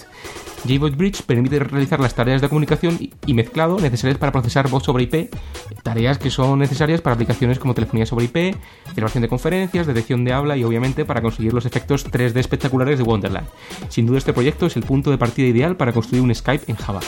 [0.64, 5.04] JVoice Bridge permite realizar las tareas de comunicación y mezclado necesarias para procesar voz sobre
[5.04, 5.34] IP,
[5.82, 8.56] tareas que son necesarias para aplicaciones como telefonía sobre IP,
[8.88, 13.04] celebración de conferencias, detección de habla y obviamente para conseguir los efectos 3D espectaculares de
[13.04, 13.48] Wonderland.
[13.88, 16.76] Sin duda este proyecto es el punto de partida ideal para construir un Skype en
[16.76, 17.00] Java.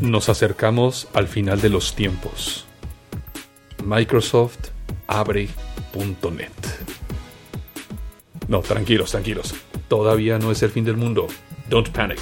[0.00, 2.66] Nos acercamos al final de los tiempos.
[3.90, 4.68] Microsoft
[5.08, 6.52] abre.net.
[8.46, 9.52] No, tranquilos, tranquilos.
[9.88, 11.26] Todavía no es el fin del mundo.
[11.68, 12.20] Don't panic.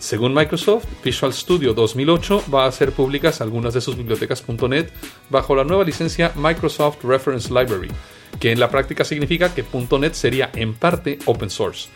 [0.00, 4.88] Según Microsoft, Visual Studio 2008 va a hacer públicas algunas de sus bibliotecas.net
[5.30, 7.92] bajo la nueva licencia Microsoft Reference Library,
[8.40, 9.64] que en la práctica significa que
[10.00, 11.88] .net sería en parte open source.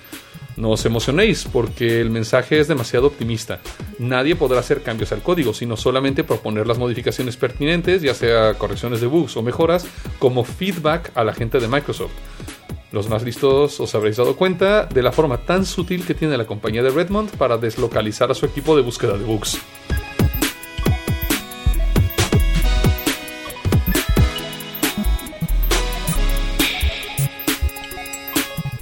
[0.57, 3.61] No os emocionéis porque el mensaje es demasiado optimista.
[3.99, 9.01] Nadie podrá hacer cambios al código, sino solamente proponer las modificaciones pertinentes, ya sea correcciones
[9.01, 9.87] de bugs o mejoras,
[10.19, 12.13] como feedback a la gente de Microsoft.
[12.93, 16.47] Los más listos os habréis dado cuenta de la forma tan sutil que tiene la
[16.47, 19.59] compañía de Redmond para deslocalizar a su equipo de búsqueda de bugs.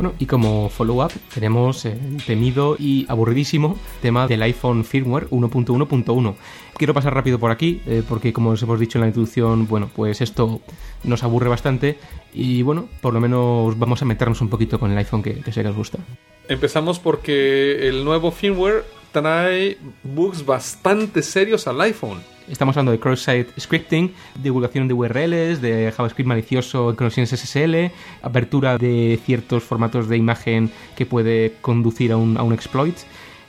[0.00, 6.36] Bueno, y como follow-up tenemos el temido y aburridísimo tema del iPhone Firmware 1.1.1.
[6.78, 9.90] Quiero pasar rápido por aquí, eh, porque como os hemos dicho en la introducción, bueno,
[9.94, 10.62] pues esto
[11.04, 11.98] nos aburre bastante
[12.32, 15.52] y bueno, por lo menos vamos a meternos un poquito con el iPhone que, que
[15.52, 15.98] sé que os gusta.
[16.48, 22.22] Empezamos porque el nuevo firmware trae bugs bastante serios al iPhone.
[22.50, 28.76] Estamos hablando de cross-site scripting, divulgación de URLs, de JavaScript malicioso en conexiones SSL, apertura
[28.76, 32.96] de ciertos formatos de imagen que puede conducir a un, a un exploit.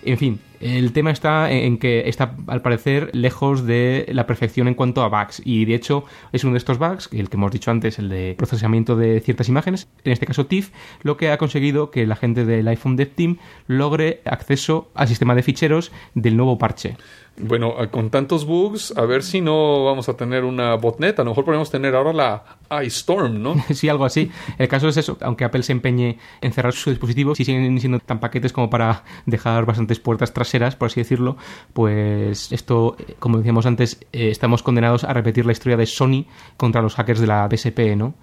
[0.03, 4.75] En fin, el tema está en que está, al parecer, lejos de la perfección en
[4.75, 5.41] cuanto a bugs.
[5.43, 8.35] Y de hecho, es uno de estos bugs, el que hemos dicho antes, el de
[8.37, 10.69] procesamiento de ciertas imágenes, en este caso TIFF,
[11.01, 15.33] lo que ha conseguido que la gente del iPhone Dev Team logre acceso al sistema
[15.33, 16.95] de ficheros del nuevo parche.
[17.37, 21.17] Bueno, con tantos bugs, a ver si no vamos a tener una botnet.
[21.19, 23.55] A lo mejor podemos tener ahora la iStorm, ¿no?
[23.73, 24.29] sí, algo así.
[24.57, 25.17] El caso es eso.
[25.21, 29.03] Aunque Apple se empeñe en cerrar su dispositivo, si siguen siendo tan paquetes como para
[29.25, 31.37] dejar bastantes puertas traseras, por así decirlo,
[31.73, 36.25] pues esto, como decíamos antes, eh, estamos condenados a repetir la historia de Sony
[36.57, 38.13] contra los hackers de la DSP, ¿no?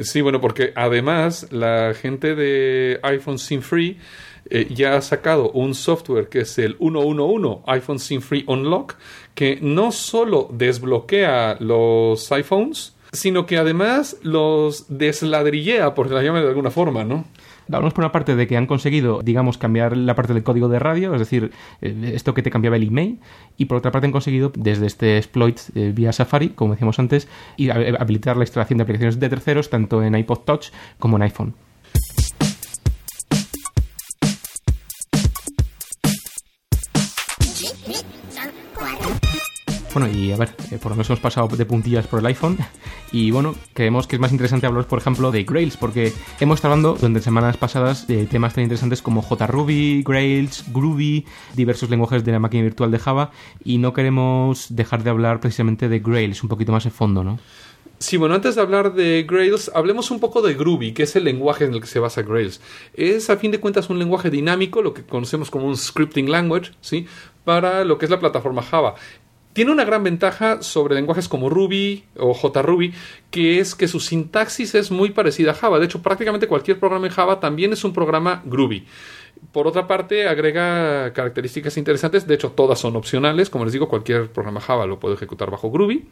[0.00, 3.98] Sí, bueno, porque además la gente de iPhone SIM Free
[4.50, 8.96] eh, ya ha sacado un software que es el 111 iPhone SIM Free Unlock,
[9.34, 16.70] que no solo desbloquea los iPhones, sino que además los desladrillea, por llamarlo de alguna
[16.70, 17.24] forma, ¿no?
[17.68, 20.80] Hablamos por una parte de que han conseguido, digamos, cambiar la parte del código de
[20.80, 23.20] radio, es decir, eh, esto que te cambiaba el email,
[23.56, 27.28] y por otra parte han conseguido, desde este exploit eh, vía Safari, como decíamos antes,
[27.56, 31.54] y habilitar la instalación de aplicaciones de terceros tanto en iPod Touch como en iPhone.
[39.92, 42.58] Bueno, y a ver, eh, por lo menos hemos pasado de puntillas por el iPhone.
[43.12, 46.74] Y bueno, creemos que es más interesante hablaros, por ejemplo, de Grails, porque hemos estado
[46.74, 51.26] hablando durante semanas pasadas de temas tan interesantes como JRuby, Grails, Groovy,
[51.56, 53.32] diversos lenguajes de la máquina virtual de Java,
[53.64, 57.40] y no queremos dejar de hablar precisamente de Grails, un poquito más de fondo, ¿no?
[57.98, 61.24] Sí, bueno, antes de hablar de Grails, hablemos un poco de Groovy, que es el
[61.24, 62.62] lenguaje en el que se basa Grails.
[62.94, 66.72] Es, a fin de cuentas, un lenguaje dinámico, lo que conocemos como un scripting language,
[66.80, 67.06] ¿sí?
[67.44, 68.94] Para lo que es la plataforma Java.
[69.60, 72.94] Tiene una gran ventaja sobre lenguajes como Ruby o JRuby,
[73.30, 75.78] que es que su sintaxis es muy parecida a Java.
[75.78, 78.86] De hecho, prácticamente cualquier programa en Java también es un programa Groovy.
[79.52, 82.26] Por otra parte, agrega características interesantes.
[82.26, 83.50] De hecho, todas son opcionales.
[83.50, 86.06] Como les digo, cualquier programa Java lo puede ejecutar bajo Groovy.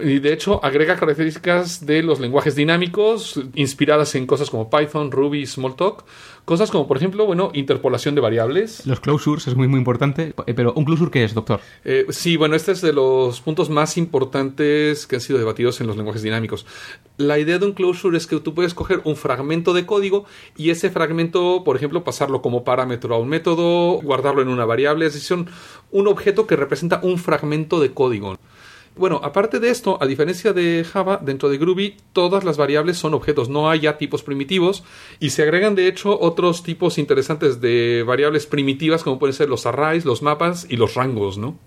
[0.00, 5.44] Y de hecho, agrega características de los lenguajes dinámicos inspiradas en cosas como Python, Ruby,
[5.46, 6.04] Smalltalk.
[6.46, 8.84] Cosas como, por ejemplo, bueno, interpolación de variables.
[8.86, 11.60] Los closures es muy, muy importante, eh, pero ¿un closure qué es, doctor?
[11.84, 15.86] Eh, sí, bueno, este es de los puntos más importantes que han sido debatidos en
[15.86, 16.66] los lenguajes dinámicos.
[17.16, 20.24] La idea de un closure es que tú puedes coger un fragmento de código
[20.56, 25.06] y ese fragmento, por ejemplo, pasarlo como parámetro a un método, guardarlo en una variable,
[25.06, 25.48] es decir, un-
[25.92, 28.36] un objeto que representa un fragmento de código.
[28.94, 33.14] Bueno, aparte de esto, a diferencia de Java, dentro de Groovy todas las variables son
[33.14, 34.84] objetos, no hay ya tipos primitivos
[35.18, 39.64] y se agregan de hecho otros tipos interesantes de variables primitivas como pueden ser los
[39.64, 41.58] arrays, los mapas y los rangos, ¿no?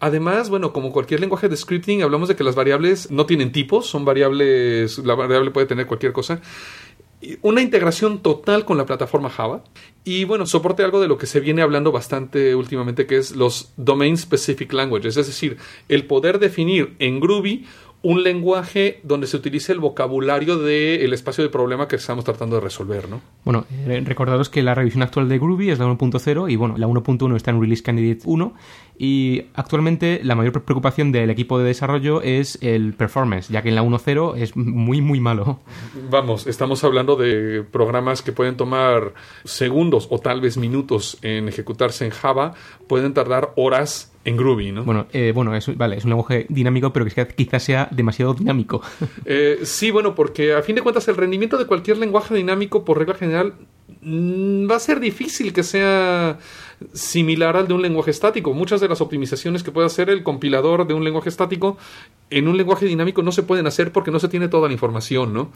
[0.00, 3.86] Además, bueno, como cualquier lenguaje de scripting, hablamos de que las variables no tienen tipos,
[3.86, 6.40] son variables, la variable puede tener cualquier cosa.
[7.42, 9.64] Una integración total con la plataforma Java.
[10.04, 13.72] Y bueno, soporte algo de lo que se viene hablando bastante últimamente, que es los
[13.76, 17.66] Domain Specific Languages, es decir, el poder definir en Groovy
[18.02, 22.62] un lenguaje donde se utilice el vocabulario del espacio de problema que estamos tratando de
[22.62, 23.20] resolver, ¿no?
[23.44, 26.86] Bueno, eh, recordaros que la revisión actual de Groovy es la 1.0 y bueno, la
[26.86, 28.54] 1.1 está en Release Candidate 1
[28.98, 33.74] y actualmente la mayor preocupación del equipo de desarrollo es el performance, ya que en
[33.74, 35.60] la 1.0 es muy muy malo.
[36.10, 42.04] Vamos, estamos hablando de programas que pueden tomar segundos o tal vez minutos en ejecutarse
[42.04, 42.54] en Java,
[42.88, 44.84] pueden tardar horas en Groovy, ¿no?
[44.84, 48.82] Bueno, eh, bueno, es, vale, es un lenguaje dinámico, pero que quizás sea demasiado dinámico.
[49.24, 52.98] Eh, sí, bueno, porque a fin de cuentas el rendimiento de cualquier lenguaje dinámico, por
[52.98, 53.54] regla general,
[54.02, 56.38] va a ser difícil que sea
[56.92, 58.54] similar al de un lenguaje estático.
[58.54, 61.76] Muchas de las optimizaciones que puede hacer el compilador de un lenguaje estático
[62.30, 65.32] en un lenguaje dinámico no se pueden hacer porque no se tiene toda la información,
[65.32, 65.50] ¿no?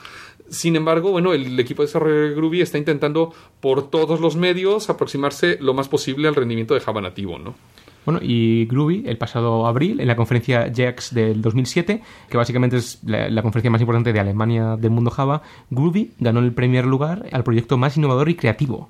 [0.48, 4.90] Sin embargo, bueno, el equipo de desarrollo de Groovy está intentando por todos los medios
[4.90, 7.54] aproximarse lo más posible al rendimiento de Java nativo, ¿no?
[8.04, 12.98] Bueno, y Groovy, el pasado abril, en la conferencia JAX del 2007, que básicamente es
[13.04, 17.26] la, la conferencia más importante de Alemania del mundo Java, Groovy ganó el primer lugar
[17.30, 18.88] al proyecto más innovador y creativo.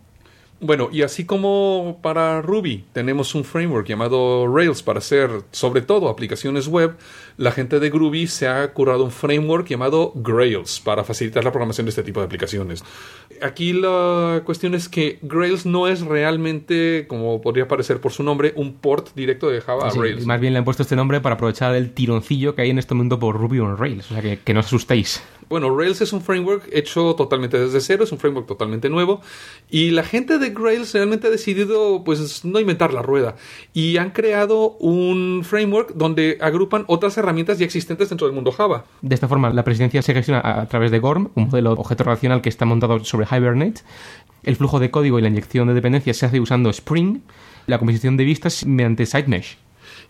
[0.64, 6.08] Bueno, y así como para Ruby tenemos un framework llamado Rails para hacer sobre todo
[6.08, 6.96] aplicaciones web,
[7.36, 11.86] la gente de Groovy se ha currado un framework llamado Grails para facilitar la programación
[11.86, 12.84] de este tipo de aplicaciones.
[13.40, 18.52] Aquí la cuestión es que Grails no es realmente, como podría parecer por su nombre,
[18.56, 20.26] un port directo de Java Sí, a Rails.
[20.26, 22.94] más bien le han puesto este nombre para aprovechar el tironcillo que hay en este
[22.94, 24.10] mundo por Ruby on Rails.
[24.10, 25.22] O sea, que, que no os asustéis.
[25.48, 29.20] Bueno, Rails es un framework hecho totalmente desde cero, es un framework totalmente nuevo
[29.70, 33.36] y la gente de Grails realmente ha decidido pues no inventar la rueda
[33.74, 37.21] y han creado un framework donde agrupan otras herramientas
[37.58, 38.84] ya existentes dentro del mundo Java.
[39.00, 42.04] De esta forma, la presidencia se gestiona a, a través de GORM, un modelo objeto
[42.04, 43.82] relacional que está montado sobre Hibernate.
[44.42, 47.20] El flujo de código y la inyección de dependencias se hace usando Spring.
[47.66, 49.56] La composición de vistas mediante SiteMesh.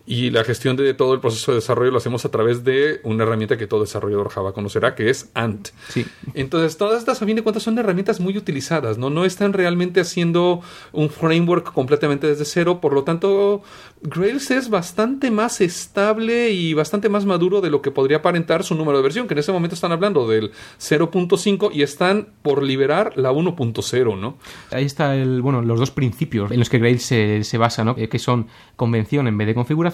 [0.05, 3.23] Y la gestión de todo el proceso de desarrollo lo hacemos a través de una
[3.23, 5.69] herramienta que todo desarrollador Java conocerá, que es Ant.
[5.89, 6.05] Sí.
[6.35, 9.11] Entonces, todas estas, a fin de cuentas, son herramientas muy utilizadas, ¿no?
[9.11, 10.61] No están realmente haciendo
[10.93, 13.63] un framework completamente desde cero, por lo tanto,
[14.03, 18.75] Grails es bastante más estable y bastante más maduro de lo que podría aparentar su
[18.75, 23.13] número de versión, que en ese momento están hablando del 0.5 y están por liberar
[23.17, 24.37] la 1.0, ¿no?
[24.73, 27.95] Ahí está el, bueno, los dos principios en los que Grails se, se basa, ¿no?
[27.95, 29.92] Que son convención en vez de configuración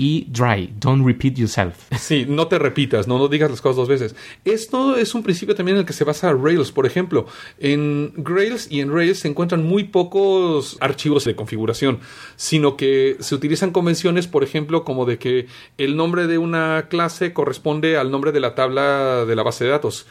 [0.00, 1.88] y dry, don't repeat yourself.
[2.00, 4.16] Sí, no te repitas, no, no digas las cosas dos veces.
[4.44, 6.72] Esto es un principio también en el que se basa Rails.
[6.72, 7.26] Por ejemplo,
[7.58, 12.00] en Rails y en Rails se encuentran muy pocos archivos de configuración,
[12.36, 15.46] sino que se utilizan convenciones, por ejemplo, como de que
[15.76, 19.70] el nombre de una clase corresponde al nombre de la tabla de la base de
[19.70, 20.06] datos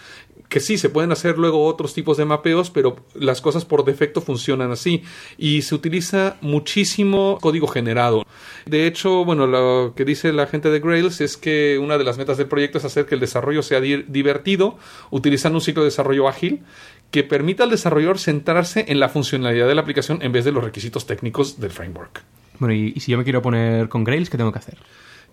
[0.50, 4.20] que sí, se pueden hacer luego otros tipos de mapeos, pero las cosas por defecto
[4.20, 5.04] funcionan así.
[5.38, 8.26] Y se utiliza muchísimo código generado.
[8.66, 12.18] De hecho, bueno, lo que dice la gente de Grails es que una de las
[12.18, 14.78] metas del proyecto es hacer que el desarrollo sea di- divertido,
[15.12, 16.64] utilizando un ciclo de desarrollo ágil
[17.12, 20.64] que permita al desarrollador centrarse en la funcionalidad de la aplicación en vez de los
[20.64, 22.24] requisitos técnicos del framework.
[22.58, 24.78] Bueno, y, y si yo me quiero poner con Grails, ¿qué tengo que hacer?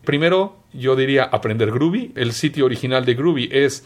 [0.05, 2.13] Primero, yo diría aprender Groovy.
[2.15, 3.85] El sitio original de Groovy es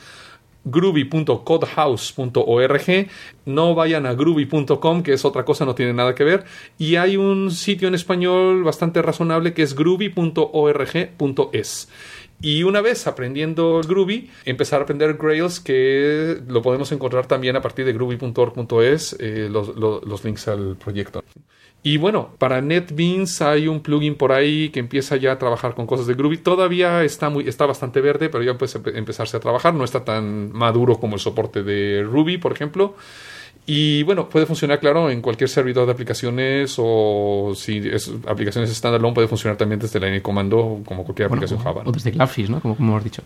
[0.64, 3.08] groovy.codehouse.org.
[3.46, 6.44] No vayan a groovy.com, que es otra cosa, no tiene nada que ver.
[6.78, 11.88] Y hay un sitio en español bastante razonable que es groovy.org.es.
[12.42, 17.60] Y una vez aprendiendo Groovy, empezar a aprender Grails, que lo podemos encontrar también a
[17.60, 21.22] partir de groovy.org.es, eh, los, los- links al proyecto.
[21.82, 25.86] Y bueno, para NetBeans hay un plugin por ahí que empieza ya a trabajar con
[25.86, 26.36] cosas de Groovy.
[26.38, 29.72] Todavía está, muy, está bastante verde, pero ya puede empe- empezarse a trabajar.
[29.74, 32.96] No está tan maduro como el soporte de Ruby, por ejemplo.
[33.66, 39.14] Y bueno, puede funcionar, claro, en cualquier servidor de aplicaciones o si es aplicaciones standalone,
[39.14, 41.84] puede funcionar también desde la línea de comando como cualquier Bueno, aplicación o, Java.
[41.84, 41.90] ¿no?
[41.90, 42.60] o desde Cloudfish, ¿no?
[42.60, 43.22] Como, como hemos dicho.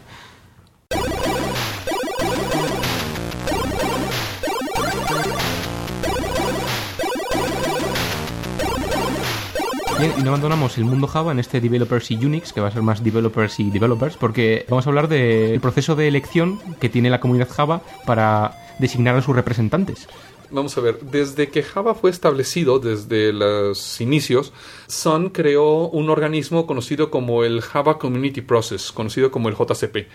[9.98, 12.70] Bien, y no abandonamos el mundo Java en este Developers y Unix, que va a
[12.72, 17.10] ser más Developers y Developers, porque vamos a hablar del proceso de elección que tiene
[17.10, 20.08] la comunidad Java para designar a sus representantes.
[20.50, 24.52] Vamos a ver, desde que Java fue establecido, desde los inicios,
[24.86, 30.06] Sun creó un organismo conocido como el Java Community Process, conocido como el JCP.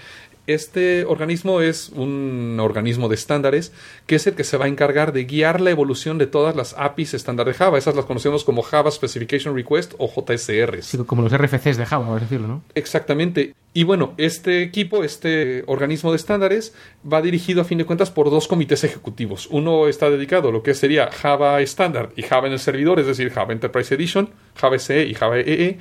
[0.49, 3.71] Este organismo es un organismo de estándares
[4.07, 6.73] que es el que se va a encargar de guiar la evolución de todas las
[6.75, 7.77] APIs estándar de Java.
[7.77, 10.85] Esas las conocemos como Java Specification Request o JSRs.
[10.87, 12.63] Sí, como los RFCs de Java, vamos a decirlo, ¿no?
[12.73, 13.53] Exactamente.
[13.75, 16.73] Y bueno, este equipo, este organismo de estándares,
[17.05, 19.47] va dirigido a fin de cuentas por dos comités ejecutivos.
[19.51, 23.05] Uno está dedicado a lo que sería Java estándar y Java en el servidor, es
[23.05, 25.77] decir, Java Enterprise Edition, Java SE y Java EE.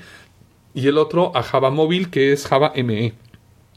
[0.74, 3.14] Y el otro a Java móvil, que es Java ME.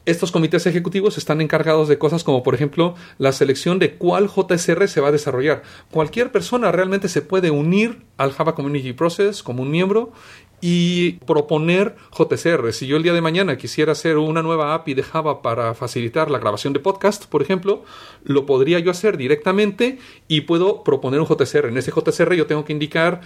[0.04, 4.88] Estos comités ejecutivos están encargados de cosas como, por ejemplo, la selección de cuál JSR
[4.88, 5.62] se va a desarrollar.
[5.92, 10.12] Cualquier persona realmente se puede unir al Java Community Process como un miembro
[10.60, 12.72] y proponer JSR.
[12.72, 16.30] Si yo el día de mañana quisiera hacer una nueva API de Java para facilitar
[16.30, 17.84] la grabación de podcast, por ejemplo,
[18.24, 21.66] lo podría yo hacer directamente y puedo proponer un JSR.
[21.66, 23.20] En ese JSR yo tengo que indicar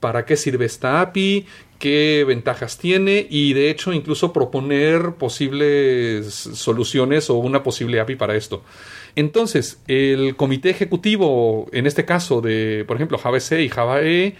[0.00, 1.46] para qué sirve esta API,
[1.84, 8.36] qué ventajas tiene y de hecho incluso proponer posibles soluciones o una posible API para
[8.36, 8.62] esto.
[9.16, 14.34] Entonces, el comité ejecutivo, en este caso de, por ejemplo, Java SE y Java EE,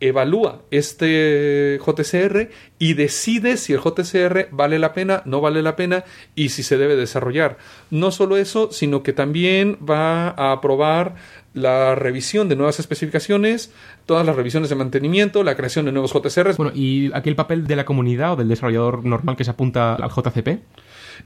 [0.00, 2.50] evalúa este JCR
[2.80, 6.04] y decide si el JCR vale la pena, no vale la pena
[6.34, 7.56] y si se debe desarrollar.
[7.90, 11.14] No solo eso, sino que también va a aprobar
[11.54, 13.72] la revisión de nuevas especificaciones,
[14.06, 16.56] todas las revisiones de mantenimiento, la creación de nuevos JCRs.
[16.56, 19.94] Bueno, ¿y aquí el papel de la comunidad o del desarrollador normal que se apunta
[19.94, 20.60] al JCP?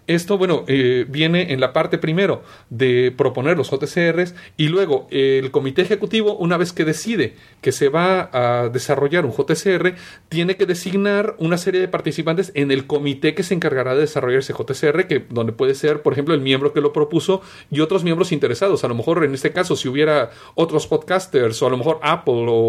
[0.06, 5.50] Esto, bueno, eh, viene en la parte primero de proponer los JCRs y luego el
[5.50, 9.94] comité ejecutivo, una vez que decide que se va a desarrollar un JCR,
[10.28, 14.40] tiene que designar una serie de participantes en el comité que se encargará de desarrollar
[14.40, 18.04] ese JCR, que, donde puede ser, por ejemplo, el miembro que lo propuso y otros
[18.04, 18.84] miembros interesados.
[18.84, 22.46] A lo mejor, en este caso, si hubiera otros podcasters o a lo mejor Apple
[22.48, 22.67] o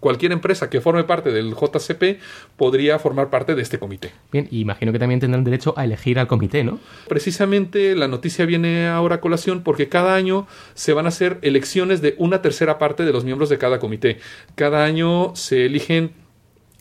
[0.00, 2.20] cualquier empresa que forme parte del JCP,
[2.56, 4.12] podría formar parte de este comité.
[4.32, 6.78] Bien, y imagino que también tendrán derecho a elegir al comité, ¿no?
[7.08, 12.00] Precisamente la noticia viene ahora a colación porque cada año se van a hacer elecciones
[12.00, 14.18] de una tercera parte de los miembros de cada comité.
[14.54, 16.12] Cada año se eligen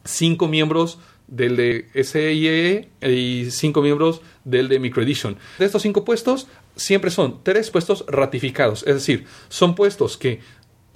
[0.03, 5.37] cinco miembros del de SIE y cinco miembros del de Microedition.
[5.59, 10.39] De estos cinco puestos, siempre son tres puestos ratificados, es decir, son puestos que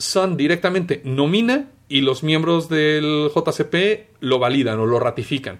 [0.01, 5.59] Sun directamente nomina y los miembros del JCP lo validan o lo ratifican.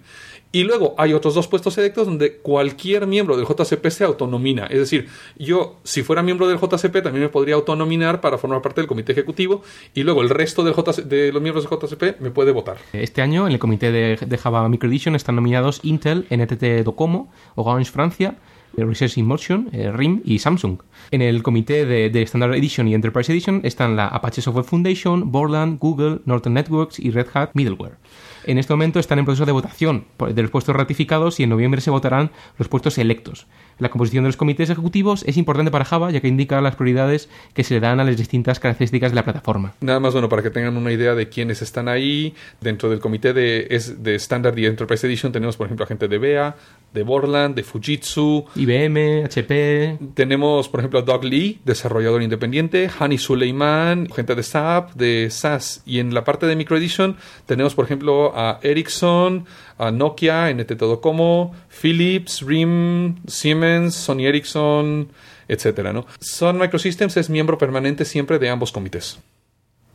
[0.54, 4.66] Y luego hay otros dos puestos electos donde cualquier miembro del JCP se autonomina.
[4.66, 8.82] Es decir, yo, si fuera miembro del JCP, también me podría autonominar para formar parte
[8.82, 9.62] del comité ejecutivo
[9.94, 12.76] y luego el resto del JC de los miembros del JCP me puede votar.
[12.92, 17.90] Este año en el comité de, de Java Microedition están nominados Intel, NTT Docomo, Orange
[17.90, 18.36] Francia,
[18.76, 20.78] Research in Motion, eh, RIM y Samsung.
[21.10, 25.30] En el comité de, de Standard Edition y Enterprise Edition están la Apache Software Foundation,
[25.30, 27.96] Borland, Google, Norton Networks y Red Hat Middleware.
[28.44, 31.80] En este momento están en proceso de votación de los puestos ratificados y en noviembre
[31.80, 33.46] se votarán los puestos electos.
[33.82, 37.28] La composición de los comités ejecutivos es importante para Java ya que indica las prioridades
[37.52, 39.74] que se le dan a las distintas características de la plataforma.
[39.80, 43.32] Nada más, bueno, para que tengan una idea de quiénes están ahí, dentro del comité
[43.32, 46.54] de, es- de Standard y Enterprise Edition tenemos, por ejemplo, a gente de BEA,
[46.94, 53.18] de Borland, de Fujitsu, IBM, HP, tenemos, por ejemplo, a Doug Lee, desarrollador independiente, Hani
[53.18, 57.16] Suleiman, gente de SAP, de SAS, y en la parte de Micro Edition
[57.46, 59.46] tenemos, por ejemplo, a Ericsson,
[59.78, 65.08] a Nokia, NT Docomo, Philips, RIM, Siemens, Sony Ericsson,
[65.48, 66.06] etcétera, ¿no?
[66.20, 69.18] Sun Microsystems es miembro permanente siempre de ambos comités.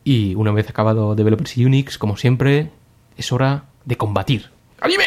[0.04, 2.70] y una vez acabado Developers y Unix, como siempre,
[3.16, 4.50] es hora de combatir.
[4.80, 5.04] ¡Anime!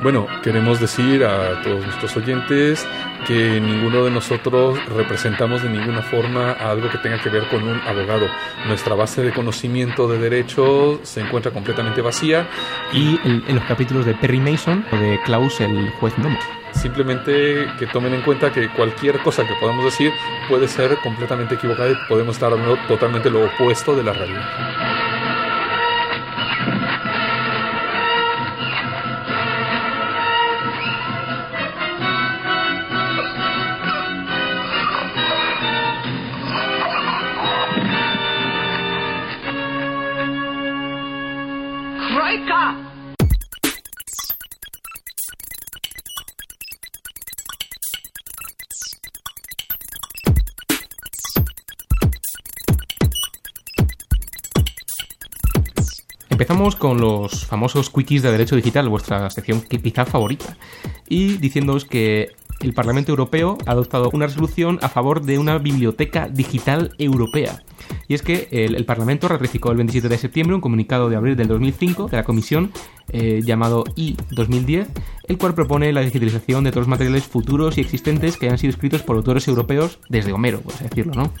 [0.00, 2.86] Bueno, queremos decir a todos nuestros oyentes
[3.26, 7.80] que ninguno de nosotros representamos de ninguna forma algo que tenga que ver con un
[7.80, 8.28] abogado.
[8.68, 12.48] Nuestra base de conocimiento de derecho se encuentra completamente vacía
[12.92, 16.38] Y en, en los capítulos de Perry Mason o de Klaus, el juez Nomo.
[16.72, 20.12] Simplemente que tomen en cuenta que cualquier cosa que podamos decir
[20.48, 25.07] puede ser completamente equivocada y podemos estar hablando totalmente lo opuesto de la realidad.
[56.76, 60.56] Con los famosos quickies de derecho digital, vuestra sección quizá favorita,
[61.08, 66.28] y diciéndoos que el Parlamento Europeo ha adoptado una resolución a favor de una biblioteca
[66.28, 67.62] digital europea.
[68.06, 71.36] Y es que el, el Parlamento ratificó el 27 de septiembre un comunicado de abril
[71.36, 72.72] del 2005 de la Comisión
[73.12, 74.88] eh, llamado I-2010,
[75.28, 78.70] el cual propone la digitalización de todos los materiales futuros y existentes que hayan sido
[78.70, 81.32] escritos por autores europeos desde Homero, por así decirlo, ¿no?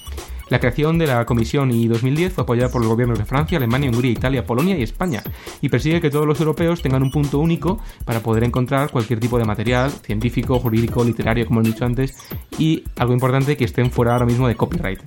[0.50, 4.12] La creación de la Comisión I-2010 fue apoyada por los gobiernos de Francia, Alemania, Hungría,
[4.12, 5.22] Italia, Polonia y España
[5.60, 9.38] y persigue que todos los europeos tengan un punto único para poder encontrar cualquier tipo
[9.38, 12.16] de material científico, jurídico, literario, como he dicho antes,
[12.58, 15.00] y algo importante que estén fuera ahora mismo de copyright.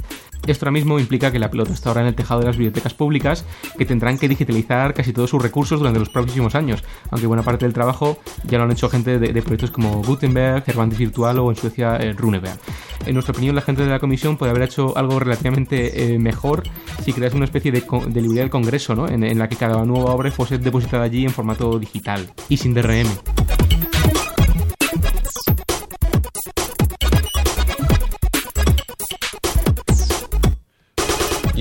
[0.48, 2.94] Esto ahora mismo implica que la pelota está ahora en el tejado de las bibliotecas
[2.94, 3.46] públicas
[3.78, 7.66] que tendrán que digitalizar casi todos sus recursos durante los próximos años, aunque buena parte
[7.66, 11.56] del trabajo ya lo han hecho gente de, proyectos como Gutenberg, Cervantes Virtual o en
[11.56, 12.60] Suecia eh, Runeberg.
[13.06, 16.64] En nuestra opinión, la gente de la comisión puede haber hecho algo relativamente eh, mejor
[17.04, 19.08] si creas una especie de, de librería del Congreso, ¿no?
[19.08, 22.74] En, en la que cada nueva obra fuese depositada allí en formato digital y sin
[22.74, 23.61] DRM.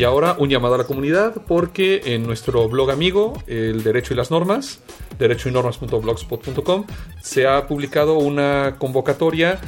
[0.00, 4.16] Y ahora un llamado a la comunidad porque en nuestro blog amigo, el Derecho y
[4.16, 4.80] las Normas,
[5.18, 6.86] derechoynormas.blogspot.com,
[7.20, 9.60] se ha publicado una convocatoria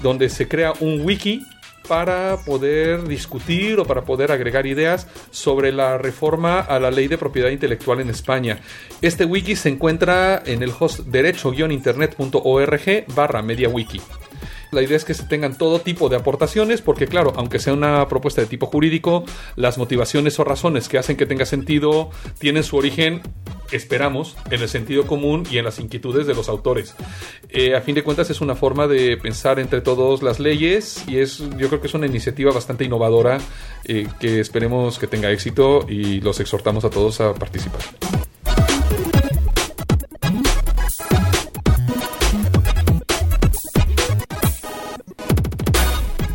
[0.00, 1.44] donde se crea un wiki
[1.88, 7.18] para poder discutir o para poder agregar ideas sobre la reforma a la ley de
[7.18, 8.60] propiedad intelectual en España.
[9.02, 14.00] Este wiki se encuentra en el host derecho-internet.org barra mediawiki.
[14.70, 18.06] La idea es que se tengan todo tipo de aportaciones, porque claro, aunque sea una
[18.08, 19.24] propuesta de tipo jurídico,
[19.56, 23.22] las motivaciones o razones que hacen que tenga sentido tienen su origen,
[23.72, 26.94] esperamos, en el sentido común y en las inquietudes de los autores.
[27.48, 31.18] Eh, a fin de cuentas es una forma de pensar entre todos las leyes y
[31.18, 33.38] es, yo creo que es una iniciativa bastante innovadora
[33.84, 37.80] eh, que esperemos que tenga éxito y los exhortamos a todos a participar.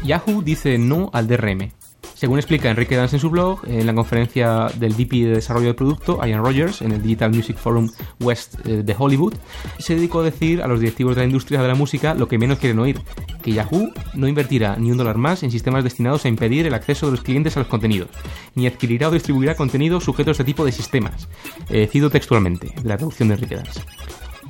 [0.05, 1.71] Yahoo dice no al DRM.
[2.13, 5.75] Según explica Enrique Dance en su blog, en la conferencia del VP de desarrollo del
[5.75, 7.89] producto, Ian Rogers, en el Digital Music Forum
[8.21, 9.33] West eh, de Hollywood,
[9.79, 12.37] se dedicó a decir a los directivos de la industria de la música lo que
[12.37, 13.01] menos quieren oír,
[13.41, 17.07] que Yahoo no invertirá ni un dólar más en sistemas destinados a impedir el acceso
[17.07, 18.09] de los clientes a los contenidos,
[18.53, 21.27] ni adquirirá o distribuirá contenido sujeto a este tipo de sistemas.
[21.69, 23.81] Eh, cido textualmente, la traducción de Enrique Dance.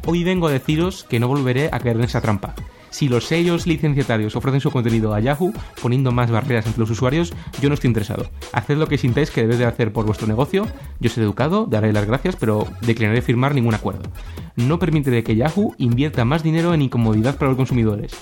[0.05, 2.53] Hoy vengo a deciros que no volveré a caer en esa trampa.
[2.95, 7.33] Si los sellos licenciatarios ofrecen su contenido a Yahoo, poniendo más barreras entre los usuarios,
[7.61, 8.29] yo no estoy interesado.
[8.53, 10.65] Haced lo que sintáis que debéis de hacer por vuestro negocio.
[11.01, 14.03] Yo seré educado, daré las gracias, pero declinaré firmar ningún acuerdo.
[14.55, 18.13] No permitiré que Yahoo invierta más dinero en incomodidad para los consumidores.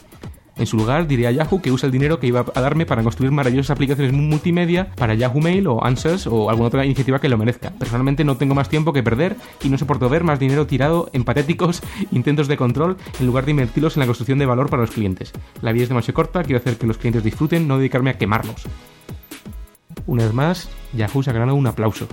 [0.55, 3.01] En su lugar, diré a Yahoo que usa el dinero que iba a darme para
[3.01, 7.37] construir maravillosas aplicaciones multimedia para Yahoo Mail o Answers o alguna otra iniciativa que lo
[7.37, 7.71] merezca.
[7.71, 11.23] Personalmente no tengo más tiempo que perder y no soporto ver más dinero tirado en
[11.23, 11.81] patéticos
[12.11, 15.33] intentos de control en lugar de invertirlos en la construcción de valor para los clientes.
[15.61, 18.63] La vida es demasiado corta, quiero hacer que los clientes disfruten, no dedicarme a quemarlos.
[20.05, 22.07] Una vez más, Yahoo se ha ganado un aplauso.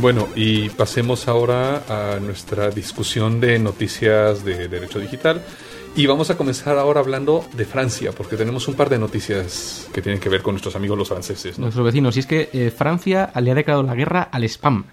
[0.00, 5.42] Bueno, y pasemos ahora a nuestra discusión de noticias de derecho digital.
[5.94, 10.00] Y vamos a comenzar ahora hablando de Francia, porque tenemos un par de noticias que
[10.00, 11.58] tienen que ver con nuestros amigos los franceses.
[11.58, 11.64] ¿no?
[11.64, 14.86] Nuestros vecinos, y es que eh, Francia le ha declarado la guerra al spam.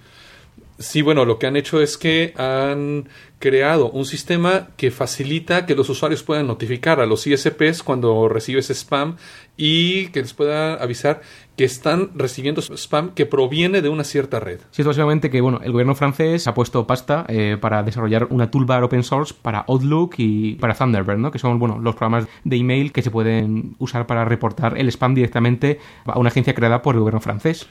[0.80, 3.08] Sí, bueno, lo que han hecho es que han
[3.40, 8.70] creado un sistema que facilita que los usuarios puedan notificar a los ISPs cuando recibes
[8.70, 9.16] spam
[9.56, 11.22] y que les pueda avisar
[11.58, 14.60] que están recibiendo spam que proviene de una cierta red.
[14.70, 18.52] Sí, es básicamente que bueno, el gobierno francés ha puesto pasta eh, para desarrollar una
[18.52, 21.32] toolbar open source para Outlook y para Thunderbird, ¿no?
[21.32, 25.16] que son bueno, los programas de email que se pueden usar para reportar el spam
[25.16, 27.68] directamente a una agencia creada por el gobierno francés.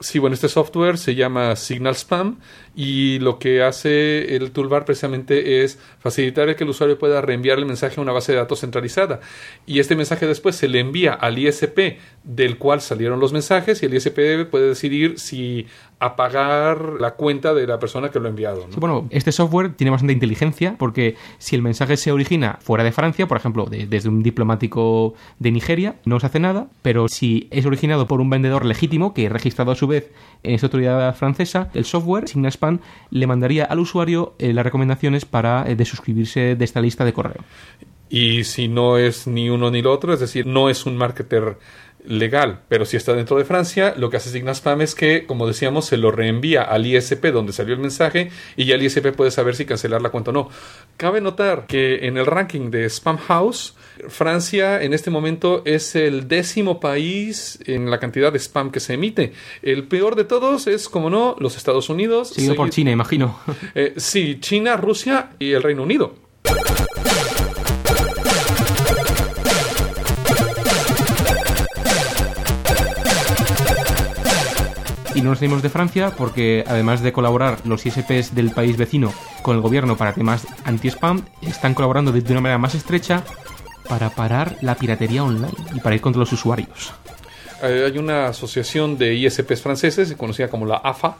[0.00, 2.38] Sí, bueno, este software se llama Signal Spam
[2.74, 7.58] y lo que hace el toolbar precisamente es facilitar el que el usuario pueda reenviar
[7.58, 9.20] el mensaje a una base de datos centralizada
[9.66, 13.86] y este mensaje después se le envía al ISP del cual salieron los mensajes y
[13.86, 15.66] el ISP puede decidir si
[15.98, 18.66] apagar la cuenta de la persona que lo ha enviado.
[18.76, 23.26] bueno, este software tiene bastante inteligencia porque si el mensaje se origina fuera de Francia,
[23.26, 27.64] por ejemplo, de- desde un diplomático de Nigeria, no se hace nada, pero si es
[27.64, 30.10] originado por un vendedor legítimo que es registrado a su vez
[30.42, 35.64] en esta autoridad francesa, el software, Signalspam, le mandaría al usuario eh, las recomendaciones para
[35.68, 37.42] eh, desuscribirse de esta lista de correo.
[38.08, 41.58] Y si no es ni uno ni lo otro, es decir, no es un marketer
[42.08, 45.86] legal, pero si está dentro de Francia, lo que hace Signalspam es que, como decíamos,
[45.86, 49.56] se lo reenvía al ISP donde salió el mensaje y ya el ISP puede saber
[49.56, 50.48] si cancelar la cuenta o no.
[50.96, 53.76] Cabe notar que en el ranking de Spam House,
[54.08, 58.94] Francia en este momento es el décimo país en la cantidad de spam que se
[58.94, 59.32] emite.
[59.62, 62.30] El peor de todos es, como no, los Estados Unidos.
[62.30, 63.38] Seguido por China, imagino.
[63.74, 66.25] Eh, sí, China, Rusia y el Reino Unido.
[75.26, 79.12] No nos salimos de Francia porque, además de colaborar los ISPs del país vecino
[79.42, 83.24] con el gobierno para temas anti-spam, están colaborando de una manera más estrecha
[83.88, 86.94] para parar la piratería online y para ir contra los usuarios.
[87.60, 91.16] Eh, hay una asociación de ISPs franceses, conocida como la AFA,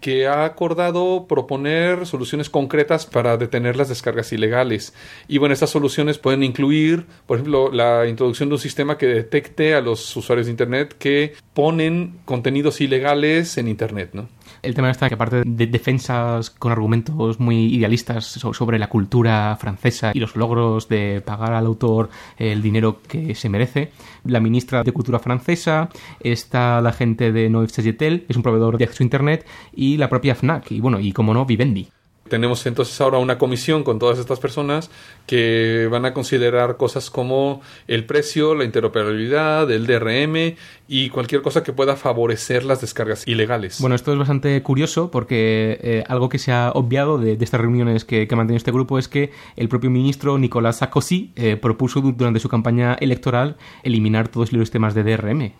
[0.00, 4.94] que ha acordado proponer soluciones concretas para detener las descargas ilegales.
[5.28, 9.74] Y bueno, estas soluciones pueden incluir, por ejemplo, la introducción de un sistema que detecte
[9.74, 14.28] a los usuarios de Internet que ponen contenidos ilegales en Internet, ¿no?
[14.62, 19.56] El tema está que aparte de defensas con argumentos muy idealistas so- sobre la cultura
[19.58, 23.90] francesa y los logros de pagar al autor el dinero que se merece,
[24.24, 25.88] la ministra de Cultura francesa,
[26.20, 29.96] está la gente de Noël Sagetel, que es un proveedor de acceso a Internet, y
[29.96, 31.88] la propia FNAC, y bueno, y como no, Vivendi.
[32.30, 34.90] Tenemos entonces ahora una comisión con todas estas personas
[35.26, 40.56] que van a considerar cosas como el precio, la interoperabilidad, el DRM
[40.88, 43.78] y cualquier cosa que pueda favorecer las descargas ilegales.
[43.80, 48.04] Bueno, esto es bastante curioso porque eh, algo que se ha obviado de, estas reuniones
[48.04, 52.12] que, que ha este grupo es que el propio ministro Nicolas Sarkozy eh, propuso du-
[52.12, 55.52] durante su campaña electoral eliminar todos los temas de DRM.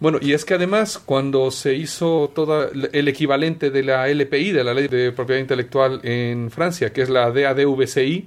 [0.00, 4.64] Bueno, y es que además cuando se hizo todo el equivalente de la LPI, de
[4.64, 8.26] la Ley de Propiedad Intelectual en Francia, que es la DADVCI,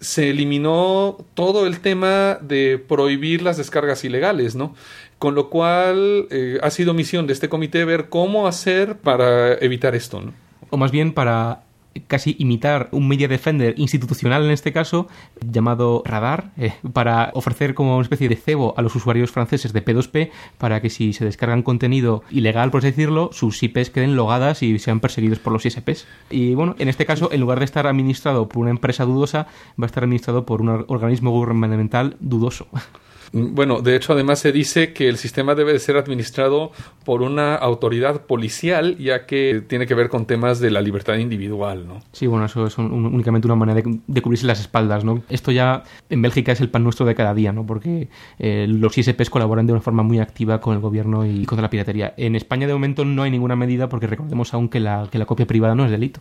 [0.00, 4.74] se eliminó todo el tema de prohibir las descargas ilegales, ¿no?
[5.18, 9.94] Con lo cual eh, ha sido misión de este comité ver cómo hacer para evitar
[9.94, 10.32] esto, ¿no?
[10.70, 11.62] O más bien para
[12.06, 15.08] casi imitar un media defender institucional en este caso
[15.40, 19.84] llamado Radar eh, para ofrecer como una especie de cebo a los usuarios franceses de
[19.84, 24.62] P2P para que si se descargan contenido ilegal por así decirlo sus IPs queden logadas
[24.62, 27.86] y sean perseguidos por los ISPs y bueno en este caso en lugar de estar
[27.86, 29.46] administrado por una empresa dudosa
[29.80, 32.66] va a estar administrado por un or- organismo gubernamental dudoso
[33.32, 36.72] Bueno, de hecho, además se dice que el sistema debe de ser administrado
[37.04, 41.86] por una autoridad policial, ya que tiene que ver con temas de la libertad individual,
[41.86, 42.00] ¿no?
[42.12, 45.22] Sí, bueno, eso es únicamente una manera de, de cubrirse las espaldas, ¿no?
[45.28, 47.66] Esto ya en Bélgica es el pan nuestro de cada día, ¿no?
[47.66, 48.08] Porque
[48.38, 51.70] eh, los ISPs colaboran de una forma muy activa con el gobierno y contra la
[51.70, 52.14] piratería.
[52.16, 55.26] En España de momento no hay ninguna medida porque recordemos aún que la, que la
[55.26, 56.20] copia privada no es delito.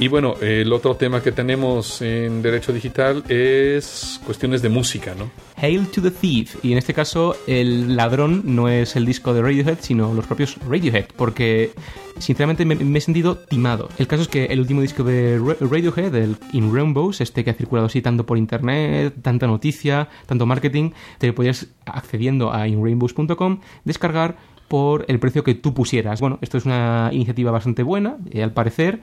[0.00, 5.28] Y bueno, el otro tema que tenemos en derecho digital es cuestiones de música, ¿no?
[5.56, 6.64] Hail to the Thief.
[6.64, 10.56] Y en este caso, el ladrón no es el disco de Radiohead, sino los propios
[10.68, 11.72] Radiohead, porque
[12.20, 13.88] sinceramente me, he sentido timado.
[13.98, 17.50] El caso es que el último disco de Ra- Radiohead, el In Rainbows, este que
[17.50, 23.58] ha circulado así tanto por internet, tanta noticia, tanto marketing, te podías accediendo a inrainbows.com
[23.84, 24.36] descargar
[24.68, 26.20] por el precio que tú pusieras.
[26.20, 29.00] Bueno, esto es una iniciativa bastante buena, eh, al parecer.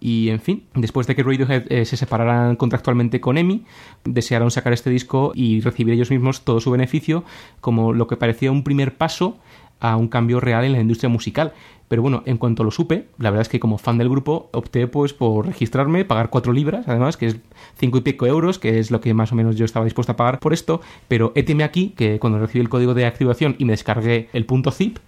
[0.00, 3.64] Y en fin, después de que Radiohead eh, se separaran contractualmente con EMI,
[4.04, 7.24] desearon sacar este disco y recibir ellos mismos todo su beneficio
[7.60, 9.38] como lo que parecía un primer paso
[9.80, 11.52] a un cambio real en la industria musical.
[11.88, 14.86] Pero bueno, en cuanto lo supe, la verdad es que como fan del grupo opté
[14.86, 17.36] pues por registrarme, pagar cuatro libras, además, que es
[17.76, 20.16] cinco y pico euros, que es lo que más o menos yo estaba dispuesto a
[20.16, 20.82] pagar por esto.
[21.08, 24.70] Pero éteme aquí que cuando recibí el código de activación y me descargué el punto
[24.70, 24.98] zip,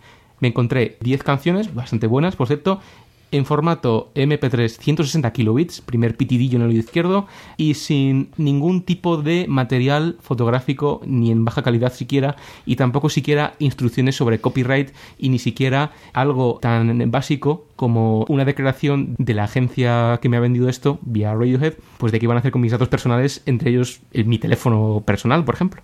[0.41, 2.81] me encontré 10 canciones, bastante buenas, por cierto,
[3.33, 7.27] en formato MP3 160 kilobits, primer pitidillo en el oído izquierdo,
[7.57, 13.55] y sin ningún tipo de material fotográfico, ni en baja calidad siquiera, y tampoco siquiera
[13.59, 20.19] instrucciones sobre copyright, y ni siquiera algo tan básico como una declaración de la agencia
[20.21, 22.73] que me ha vendido esto, vía Radiohead, pues de qué iban a hacer con mis
[22.73, 25.83] datos personales, entre ellos el- mi teléfono personal, por ejemplo.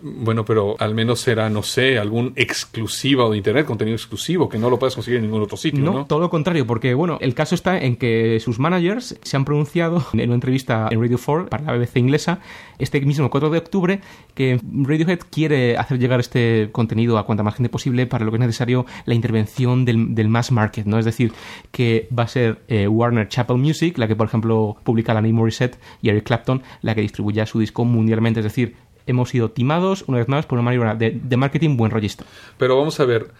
[0.00, 4.70] Bueno, pero al menos será, no sé, algún exclusivo de Internet, contenido exclusivo, que no
[4.70, 6.06] lo puedes conseguir en ningún otro sitio, No, ¿no?
[6.06, 10.04] todo lo contrario, porque bueno, el caso está en que sus managers se han pronunciado
[10.12, 12.40] en una entrevista en Radio 4 para la BBC inglesa
[12.78, 14.00] este mismo 4 de octubre
[14.34, 18.36] que Radiohead quiere hacer llegar este contenido a cuanta más gente posible para lo que
[18.36, 20.98] es necesario la intervención del, del mass market, ¿no?
[20.98, 21.32] Es decir,
[21.70, 25.34] que va a ser eh, Warner Chapel Music, la que por ejemplo publica la Name
[25.34, 28.74] Morissette y Eric Clapton, la que distribuya su disco mundialmente, es decir,
[29.06, 32.24] hemos sido timados una vez más por una maniobra de, de marketing buen rollista.
[32.58, 33.30] Pero vamos a ver,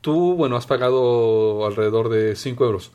[0.00, 2.92] tú, bueno, has pagado alrededor de 5 euros.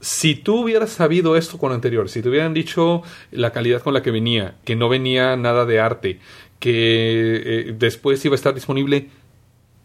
[0.00, 4.02] Si tú hubieras sabido esto con anterior, si te hubieran dicho la calidad con la
[4.02, 6.20] que venía, que no venía nada de arte,
[6.60, 9.08] que eh, después iba a estar disponible,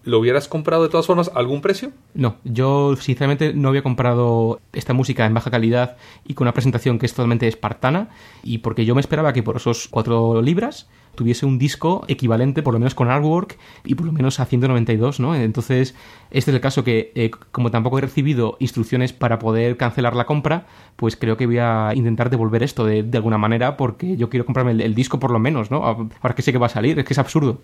[0.03, 1.91] ¿lo hubieras comprado de todas formas a algún precio?
[2.13, 6.99] No, yo sinceramente no había comprado esta música en baja calidad y con una presentación
[6.99, 8.09] que es totalmente espartana
[8.43, 12.73] y porque yo me esperaba que por esos cuatro libras tuviese un disco equivalente por
[12.73, 15.35] lo menos con artwork y por lo menos a 192, ¿no?
[15.35, 15.95] Entonces,
[16.31, 20.25] este es el caso que eh, como tampoco he recibido instrucciones para poder cancelar la
[20.25, 24.45] compra, pues creo que voy a intentar devolver esto de, alguna manera porque yo quiero
[24.45, 25.83] comprarme el, el disco por lo menos, ¿no?
[25.83, 27.59] Ahora que sé que va a salir, es que es absurdo.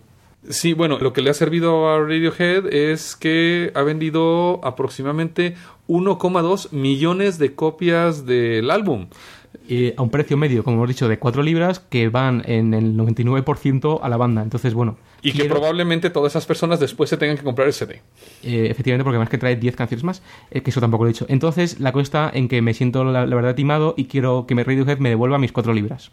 [0.47, 5.56] Sí, bueno, lo que le ha servido a Radiohead es que ha vendido aproximadamente
[5.89, 9.08] 1,2 millones de copias del álbum.
[9.68, 12.95] Eh, a un precio medio, como hemos dicho, de 4 libras, que van en el
[12.95, 14.41] 99% a la banda.
[14.41, 14.97] Entonces, bueno.
[15.22, 18.02] Y que probablemente todas esas personas después se tengan que comprar el CD.
[18.43, 20.22] eh, efectivamente, porque además que trae 10 canciones más,
[20.52, 21.26] eh, que eso tampoco lo he dicho.
[21.30, 24.56] Entonces, la cosa está en que me siento, la, la verdad, timado y quiero que
[24.56, 26.12] me Radiohead me devuelva mis 4 libras.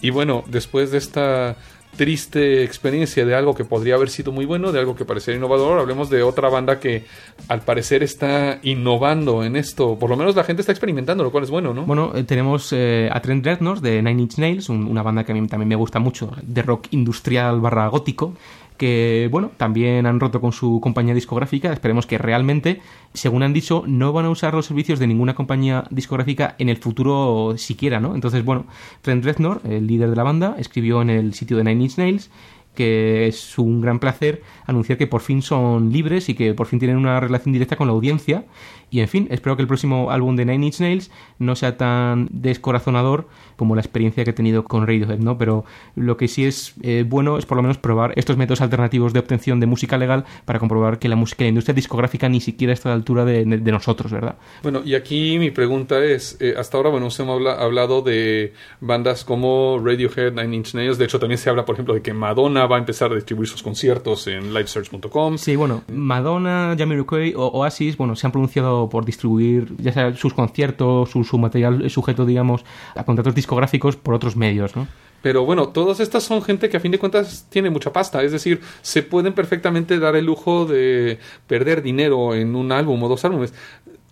[0.00, 1.56] Y bueno, después de esta
[1.96, 5.78] triste experiencia de algo que podría haber sido muy bueno, de algo que parecería innovador,
[5.78, 7.04] hablemos de otra banda que
[7.48, 9.98] al parecer está innovando en esto.
[9.98, 11.84] Por lo menos la gente está experimentando, lo cual es bueno, ¿no?
[11.84, 15.32] Bueno, eh, tenemos eh, a Trent Reznor de Nine Inch Nails, un- una banda que
[15.32, 18.34] a mí también me gusta mucho, de rock industrial barra gótico,
[18.82, 21.72] que, bueno, también han roto con su compañía discográfica.
[21.72, 22.80] Esperemos que realmente,
[23.14, 26.78] según han dicho, no van a usar los servicios de ninguna compañía discográfica en el
[26.78, 28.16] futuro siquiera, ¿no?
[28.16, 28.66] Entonces, bueno,
[29.00, 32.28] Trent Reznor, el líder de la banda, escribió en el sitio de Nine Inch Nails
[32.74, 36.78] que es un gran placer anunciar que por fin son libres y que por fin
[36.78, 38.44] tienen una relación directa con la audiencia.
[38.90, 42.28] Y en fin, espero que el próximo álbum de Nine Inch Nails no sea tan
[42.30, 45.38] descorazonador como la experiencia que he tenido con Radiohead, ¿no?
[45.38, 45.64] Pero
[45.96, 49.20] lo que sí es eh, bueno es por lo menos probar estos métodos alternativos de
[49.20, 52.90] obtención de música legal para comprobar que la música, la industria discográfica ni siquiera está
[52.90, 54.36] a la altura de, nosotros, ¿verdad?
[54.62, 59.24] Bueno, y aquí mi pregunta es, eh, hasta ahora, bueno, se habla- hablado de bandas
[59.24, 62.61] como Radiohead, Nine Inch Nails, de hecho también se habla, por ejemplo, de que Madonna
[62.66, 65.38] va a empezar a distribuir sus conciertos en livesearch.com.
[65.38, 70.34] Sí, bueno, Madonna, Jamiroquai o Oasis, bueno, se han pronunciado por distribuir ya sea sus
[70.34, 74.86] conciertos, su, su material sujeto, digamos, a contratos discográficos por otros medios, ¿no?
[75.22, 78.32] Pero bueno, todas estas son gente que a fin de cuentas tiene mucha pasta, es
[78.32, 83.24] decir, se pueden perfectamente dar el lujo de perder dinero en un álbum o dos
[83.24, 83.54] álbumes.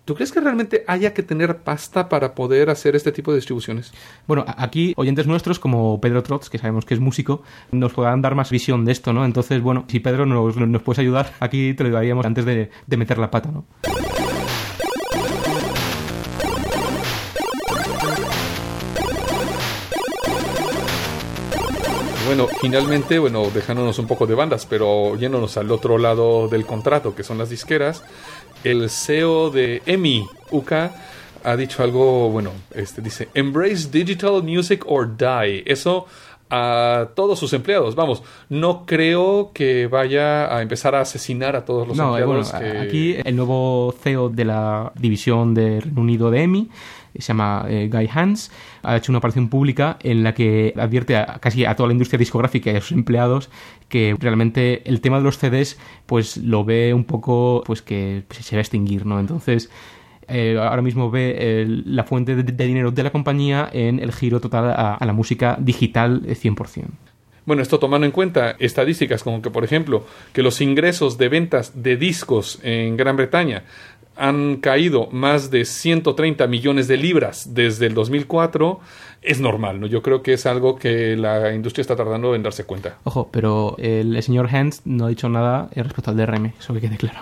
[0.03, 3.93] ¿Tú crees que realmente haya que tener pasta para poder hacer este tipo de distribuciones?
[4.25, 8.33] Bueno, aquí oyentes nuestros como Pedro Trotz, que sabemos que es músico, nos podrán dar
[8.33, 9.25] más visión de esto, ¿no?
[9.25, 12.97] Entonces, bueno, si Pedro nos, nos puedes ayudar, aquí te lo daríamos antes de, de
[12.97, 13.65] meter la pata, ¿no?
[22.25, 27.15] Bueno, Finalmente, bueno, dejándonos un poco de bandas, pero yéndonos al otro lado del contrato,
[27.15, 28.03] que son las disqueras,
[28.63, 30.71] el CEO de EMI, UK,
[31.43, 35.63] ha dicho algo, bueno, este dice, embrace digital music or die.
[35.65, 36.05] Eso
[36.51, 37.95] a todos sus empleados.
[37.95, 42.51] Vamos, no creo que vaya a empezar a asesinar a todos los No, bueno, empleados.
[42.51, 42.77] que...
[42.79, 46.69] aquí el nuevo CEO de la división de Reino Unido de EMI
[47.19, 48.51] se llama eh, Guy Hans,
[48.83, 52.17] ha hecho una aparición pública en la que advierte a casi a toda la industria
[52.17, 53.49] discográfica y a sus empleados
[53.89, 58.55] que realmente el tema de los CDs pues lo ve un poco pues que se
[58.55, 59.19] va a extinguir, ¿no?
[59.19, 59.69] Entonces
[60.33, 64.39] eh, ahora mismo ve eh, la fuente de, dinero de la compañía en el giro
[64.39, 66.85] total a, a la música digital eh, 100%.
[67.43, 71.83] Bueno, esto tomando en cuenta estadísticas como que, por ejemplo, que los ingresos de ventas
[71.83, 73.63] de discos en Gran Bretaña
[74.15, 78.79] han caído más de 130 millones de libras desde el 2004,
[79.21, 79.87] es normal, ¿no?
[79.87, 82.97] Yo creo que es algo que la industria está tardando en darse cuenta.
[83.03, 86.97] Ojo, pero el, señor Hans no ha dicho nada respecto al DRM, eso que quede
[86.97, 87.21] claro.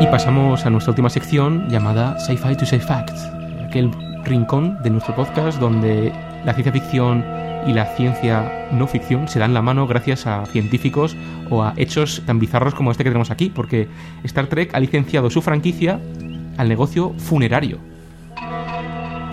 [0.00, 3.26] Y pasamos a nuestra última sección llamada Sci-Fi to Say Facts,
[3.66, 3.90] aquel
[4.24, 6.12] rincón de nuestro podcast donde
[6.44, 11.16] la ciencia ficción y la ciencia no ficción se dan la mano gracias a científicos
[11.50, 13.88] o a hechos tan bizarros como este que tenemos aquí, porque
[14.24, 16.00] Star Trek ha licenciado su franquicia
[16.56, 17.93] al negocio funerario.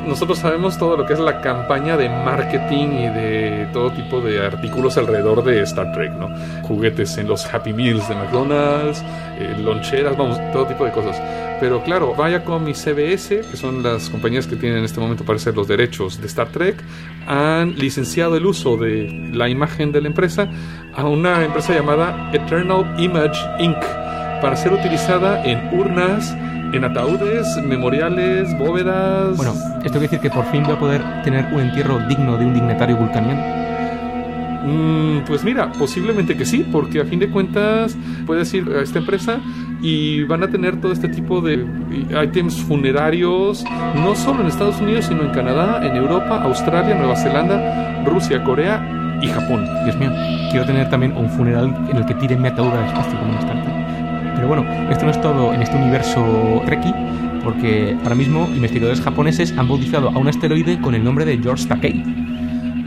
[0.06, 4.46] Nosotros sabemos todo lo que es la campaña de marketing y de todo tipo de
[4.46, 6.30] artículos alrededor de Star Trek, ¿no?
[6.64, 9.04] Juguetes en los Happy Meals de McDonald's,
[9.40, 11.22] eh, loncheras, vamos, todo tipo de cosas.
[11.62, 15.54] Pero claro, Viacom y CBS, que son las compañías que tienen en este momento parece
[15.54, 16.76] los derechos de Star Trek,
[17.28, 20.50] han licenciado el uso de la imagen de la empresa
[20.96, 23.78] a una empresa llamada Eternal Image Inc.
[24.42, 26.36] para ser utilizada en urnas,
[26.74, 29.36] en ataúdes, memoriales, bóvedas.
[29.38, 32.46] Bueno, esto quiere decir que por fin va a poder tener un entierro digno de
[32.46, 33.62] un dignatario vulcaniano.
[34.64, 39.00] Mm, pues mira, posiblemente que sí, porque a fin de cuentas puedes ir a esta
[39.00, 39.40] empresa
[39.82, 41.66] y van a tener todo este tipo de
[42.24, 43.64] ítems funerarios,
[43.96, 49.20] no solo en Estados Unidos, sino en Canadá, en Europa, Australia, Nueva Zelanda, Rusia, Corea
[49.22, 49.68] y Japón.
[49.84, 50.12] Dios mío,
[50.52, 53.81] quiero tener también un funeral en el que tiren mi ataúd al espacio como.
[54.42, 56.96] Pero bueno, esto no es todo en este universo Trekkie,
[57.44, 61.68] porque ahora mismo investigadores japoneses han bautizado a un asteroide con el nombre de George
[61.68, 62.04] Takei.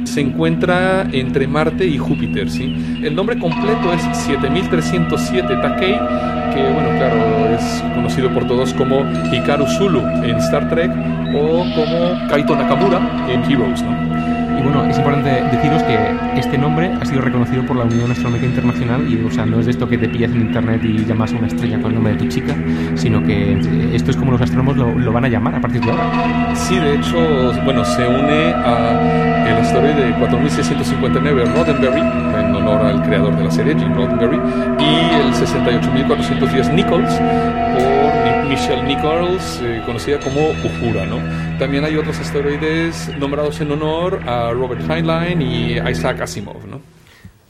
[0.02, 2.98] Se encuentra entre Marte y Júpiter, ¿sí?
[3.04, 9.64] El nombre completo es 7307 Takei, que bueno, claro, es conocido por todos como Hikaru
[9.78, 10.90] Zulu en Star Trek
[11.36, 12.98] o como Kaito Nakamura
[13.28, 14.33] en Heroes, ¿no?
[14.58, 18.46] Y bueno, es importante deciros que este nombre ha sido reconocido por la Unión Astronómica
[18.46, 21.32] Internacional y, o sea, no es de esto que te pillas en internet y llamas
[21.32, 22.54] a una estrella con el nombre de tu chica,
[22.94, 23.58] sino que
[23.94, 26.54] esto es como los astrónomos lo, lo van a llamar a partir de ahora.
[26.54, 33.36] Sí, de hecho, bueno, se une a el asteroide 4659 Roddenberry, en honor al creador
[33.36, 34.40] de la serie, Gene Roddenberry,
[34.78, 38.23] y el 68410 Nichols, por
[38.54, 41.18] Michelle Nichols, eh, conocida como Uhura, ¿no?
[41.58, 46.80] También hay otros asteroides nombrados en honor a Robert Heinlein y Isaac Asimov, ¿no?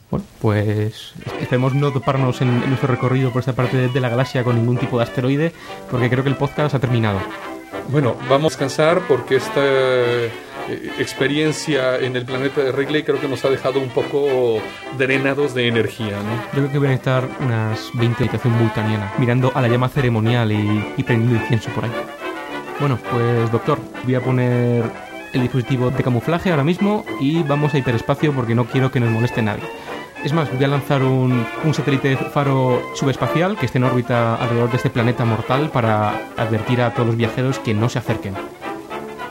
[0.09, 4.09] Bueno, pues esperemos no toparnos en, en nuestro recorrido por esta parte de, de la
[4.09, 5.53] galaxia con ningún tipo de asteroide,
[5.91, 7.19] porque creo que el podcast ha terminado.
[7.89, 10.31] Bueno, vamos a descansar porque esta eh,
[10.99, 14.59] experiencia en el planeta de Wrigley creo que nos ha dejado un poco
[14.97, 16.35] drenados de energía, ¿no?
[16.47, 19.89] Yo creo que voy a necesitar unas 20 de habitación vulcaniana, mirando a la llama
[19.89, 21.91] ceremonial y, y prendiendo incienso por ahí.
[22.79, 24.83] Bueno, pues doctor, voy a poner
[25.33, 29.09] el dispositivo de camuflaje ahora mismo y vamos a hiperespacio porque no quiero que nos
[29.09, 29.63] moleste nadie.
[30.25, 34.71] Es más, voy a lanzar un, un satélite faro subespacial que esté en órbita alrededor
[34.71, 38.33] de este planeta mortal para advertir a todos los viajeros que no se acerquen.